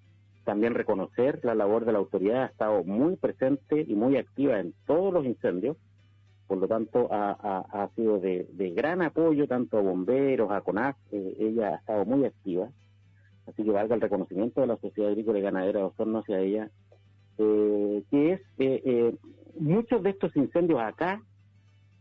también 0.44 0.72
reconocer 0.72 1.40
la 1.42 1.56
labor 1.56 1.84
de 1.84 1.90
la 1.90 1.98
autoridad 1.98 2.44
ha 2.44 2.46
estado 2.46 2.84
muy 2.84 3.16
presente 3.16 3.84
y 3.88 3.96
muy 3.96 4.16
activa 4.16 4.60
en 4.60 4.72
todos 4.86 5.12
los 5.12 5.26
incendios, 5.26 5.76
por 6.46 6.58
lo 6.58 6.68
tanto 6.68 7.08
ha, 7.10 7.32
ha, 7.32 7.88
sido 7.96 8.20
de, 8.20 8.46
gran 8.76 9.02
apoyo 9.02 9.48
tanto 9.48 9.78
a 9.78 9.80
bomberos, 9.80 10.52
a 10.52 10.60
CONAF, 10.60 10.96
eh, 11.10 11.34
ella 11.40 11.70
ha 11.70 11.74
estado 11.78 12.04
muy 12.04 12.24
activa. 12.24 12.68
Así 13.48 13.64
que 13.64 13.72
valga 13.72 13.96
el 13.96 14.00
reconocimiento 14.00 14.60
de 14.60 14.68
la 14.68 14.76
Sociedad 14.76 15.10
Agrícola 15.10 15.40
y 15.40 15.42
Ganadera 15.42 15.80
de 15.80 15.86
Osorno 15.86 16.20
hacia 16.20 16.38
ella, 16.38 16.70
eh, 17.38 18.04
que 18.12 18.32
es, 18.34 18.40
eh, 18.58 18.80
eh, 18.84 19.16
muchos 19.58 20.04
de 20.04 20.10
estos 20.10 20.36
incendios 20.36 20.80
acá 20.80 21.20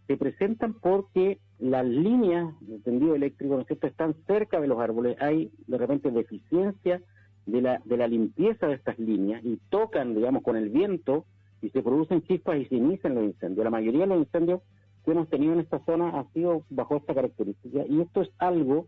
se 0.05 0.15
presentan 0.15 0.75
porque 0.75 1.39
las 1.61 1.85
líneas 1.85 2.53
de 2.61 2.79
tendido 2.79 3.15
eléctrico, 3.15 3.55
¿no 3.55 3.61
es 3.61 3.67
cierto?, 3.67 3.87
están 3.87 4.15
cerca 4.25 4.59
de 4.59 4.67
los 4.67 4.79
árboles, 4.79 5.15
hay 5.21 5.51
de 5.67 5.77
repente 5.77 6.11
deficiencia 6.11 7.01
de 7.45 7.61
la, 7.61 7.81
de 7.85 7.97
la 7.97 8.07
limpieza 8.07 8.67
de 8.67 8.73
estas 8.73 8.97
líneas 8.99 9.43
y 9.45 9.57
tocan, 9.69 10.15
digamos, 10.15 10.43
con 10.43 10.57
el 10.57 10.69
viento 10.69 11.25
y 11.61 11.69
se 11.69 11.83
producen 11.83 12.23
chispas 12.23 12.57
y 12.59 12.65
se 12.65 12.75
inician 12.75 13.15
los 13.15 13.23
incendios. 13.23 13.63
La 13.63 13.69
mayoría 13.69 14.01
de 14.01 14.07
los 14.07 14.19
incendios 14.19 14.61
que 15.05 15.11
hemos 15.11 15.29
tenido 15.29 15.53
en 15.53 15.59
esta 15.59 15.79
zona 15.85 16.19
ha 16.19 16.25
sido 16.33 16.63
bajo 16.69 16.97
esta 16.97 17.13
característica 17.13 17.85
y 17.87 18.01
esto 18.01 18.21
es 18.21 18.29
algo 18.39 18.87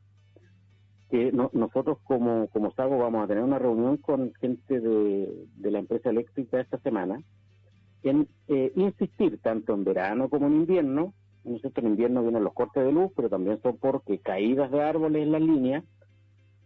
que 1.10 1.32
nosotros 1.32 2.00
como, 2.06 2.48
como 2.48 2.72
SAGO 2.72 2.98
vamos 2.98 3.24
a 3.24 3.28
tener 3.28 3.44
una 3.44 3.60
reunión 3.60 3.98
con 3.98 4.34
gente 4.34 4.80
de, 4.80 5.46
la 5.60 5.78
empresa 5.78 6.10
eléctrica 6.10 6.60
esta 6.60 6.80
semana 6.80 7.22
en 8.02 8.28
eh, 8.48 8.72
insistir 8.76 9.38
tanto 9.38 9.76
en 9.76 9.84
verano 9.84 10.28
como 10.28 10.48
en 10.48 10.54
invierno, 10.54 11.14
nosotros 11.44 11.84
en 11.84 11.92
invierno 11.92 12.22
vienen 12.22 12.44
los 12.44 12.54
cortes 12.54 12.84
de 12.84 12.92
luz, 12.92 13.12
pero 13.16 13.30
también 13.30 13.62
son 13.62 13.78
porque 13.78 14.20
caídas 14.20 14.72
de 14.72 14.82
árboles 14.82 15.24
en 15.24 15.32
las 15.32 15.42
líneas. 15.42 15.84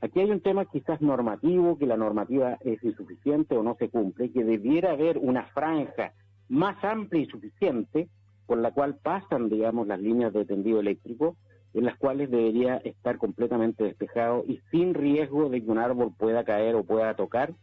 Aquí 0.01 0.19
hay 0.19 0.29
un 0.29 0.41
tema 0.41 0.65
quizás 0.65 1.01
normativo, 1.01 1.77
que 1.77 1.87
la 1.87 1.97
normativa 1.97 2.57
es 2.61 2.83
insuficiente 2.83 3.57
o 3.57 3.63
no 3.63 3.75
se 3.79 3.89
cumple, 3.89 4.31
que 4.31 4.43
debiera 4.43 4.91
haber 4.91 5.17
una 5.17 5.47
franja 5.47 6.13
más 6.49 6.83
amplia 6.83 7.23
y 7.23 7.25
suficiente 7.25 8.07
por 8.45 8.59
la 8.59 8.71
cual 8.71 8.97
pasan, 9.01 9.49
digamos, 9.49 9.87
las 9.87 9.99
líneas 9.99 10.33
de 10.33 10.45
tendido 10.45 10.79
eléctrico 10.79 11.35
en 11.73 11.85
las 11.85 11.97
cuales 11.97 12.31
debería 12.31 12.77
estar 12.77 13.17
completamente 13.17 13.83
despejado 13.83 14.43
y 14.47 14.59
sin 14.71 14.93
riesgo 14.93 15.49
de 15.49 15.63
que 15.63 15.69
un 15.69 15.77
árbol 15.77 16.13
pueda 16.17 16.43
caer 16.43 16.75
o 16.75 16.83
pueda 16.83 17.15
tocar 17.15 17.53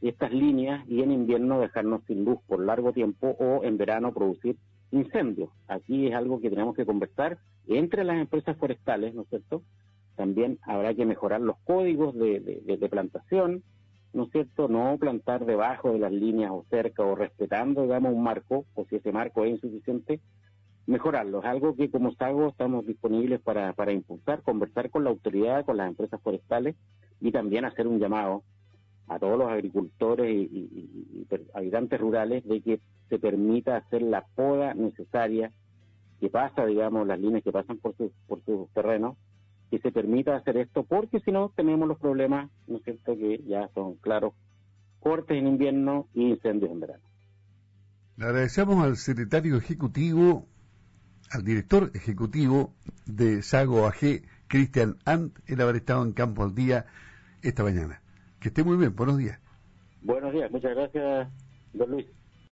estas 0.00 0.32
líneas 0.32 0.84
y 0.88 1.02
en 1.02 1.12
invierno 1.12 1.60
dejarnos 1.60 2.02
sin 2.06 2.24
luz 2.24 2.38
por 2.48 2.64
largo 2.64 2.92
tiempo 2.92 3.36
o 3.38 3.62
en 3.62 3.76
verano 3.76 4.12
producir 4.12 4.56
incendios. 4.92 5.50
Aquí 5.66 6.06
es 6.06 6.14
algo 6.14 6.40
que 6.40 6.50
tenemos 6.50 6.76
que 6.76 6.86
conversar 6.86 7.38
entre 7.66 8.04
las 8.04 8.18
empresas 8.18 8.56
forestales, 8.56 9.14
¿no 9.14 9.22
es 9.22 9.28
cierto? 9.28 9.62
También 10.16 10.58
habrá 10.62 10.94
que 10.94 11.06
mejorar 11.06 11.40
los 11.40 11.56
códigos 11.64 12.14
de, 12.14 12.88
plantación, 12.90 13.62
¿no 14.12 14.24
es 14.24 14.30
cierto? 14.30 14.68
No 14.68 14.96
plantar 14.98 15.46
debajo 15.46 15.92
de 15.92 15.98
las 15.98 16.12
líneas 16.12 16.50
o 16.52 16.64
cerca 16.70 17.02
o 17.02 17.14
respetando, 17.14 17.82
digamos, 17.82 18.12
un 18.12 18.22
marco, 18.22 18.66
o 18.74 18.84
si 18.84 18.96
ese 18.96 19.10
marco 19.10 19.44
es 19.44 19.52
insuficiente, 19.52 20.20
mejorarlo. 20.86 21.40
Es 21.40 21.46
algo 21.46 21.74
que 21.74 21.90
como 21.90 22.12
SAGO 22.12 22.48
estamos 22.48 22.86
disponibles 22.86 23.40
para, 23.40 23.72
para 23.72 23.92
impulsar, 23.92 24.42
conversar 24.42 24.90
con 24.90 25.04
la 25.04 25.10
autoridad, 25.10 25.64
con 25.64 25.78
las 25.78 25.88
empresas 25.88 26.20
forestales 26.20 26.76
y 27.20 27.32
también 27.32 27.64
hacer 27.64 27.86
un 27.86 27.98
llamado 27.98 28.42
a 29.14 29.18
todos 29.18 29.38
los 29.38 29.50
agricultores 29.50 30.30
y, 30.30 31.26
habitantes 31.54 32.00
rurales 32.00 32.44
de 32.44 32.60
que 32.60 32.80
se 33.08 33.18
permita 33.18 33.76
hacer 33.76 34.02
la 34.02 34.24
poda 34.34 34.74
necesaria 34.74 35.52
que 36.20 36.30
pasa, 36.30 36.64
digamos, 36.66 37.06
las 37.06 37.18
líneas 37.18 37.42
que 37.42 37.52
pasan 37.52 37.78
por 37.78 37.96
sus 37.96 38.12
por 38.28 38.44
su 38.44 38.68
terrenos, 38.74 39.16
que 39.70 39.78
se 39.80 39.90
permita 39.90 40.36
hacer 40.36 40.56
esto, 40.56 40.84
porque 40.84 41.20
si 41.20 41.32
no 41.32 41.52
tenemos 41.56 41.88
los 41.88 41.98
problemas, 41.98 42.50
¿no 42.68 42.76
es 42.76 42.84
cierto?, 42.84 43.16
que 43.16 43.42
ya 43.44 43.68
son 43.74 43.94
claros, 43.96 44.34
cortes 45.00 45.36
en 45.36 45.48
invierno 45.48 46.06
y 46.14 46.28
incendios 46.30 46.70
en 46.70 46.80
verano. 46.80 47.02
Le 48.16 48.26
agradecemos 48.26 48.84
al 48.84 48.96
secretario 48.96 49.56
ejecutivo 49.56 50.46
al 51.32 51.44
director 51.44 51.90
ejecutivo 51.94 52.74
de 53.06 53.42
Sago 53.42 53.86
AG, 53.86 54.22
Cristian 54.48 54.98
Ant, 55.06 55.38
el 55.46 55.60
haber 55.62 55.76
estado 55.76 56.04
en 56.04 56.12
Campo 56.12 56.44
al 56.44 56.54
Día 56.54 56.86
esta 57.40 57.62
mañana. 57.62 58.01
Que 58.42 58.48
esté 58.48 58.64
muy 58.64 58.76
bien, 58.76 58.94
buenos 58.96 59.18
días. 59.18 59.38
Buenos 60.00 60.32
días, 60.32 60.50
muchas 60.50 60.74
gracias, 60.74 61.28
don 61.72 61.90
Luis. 61.92 62.06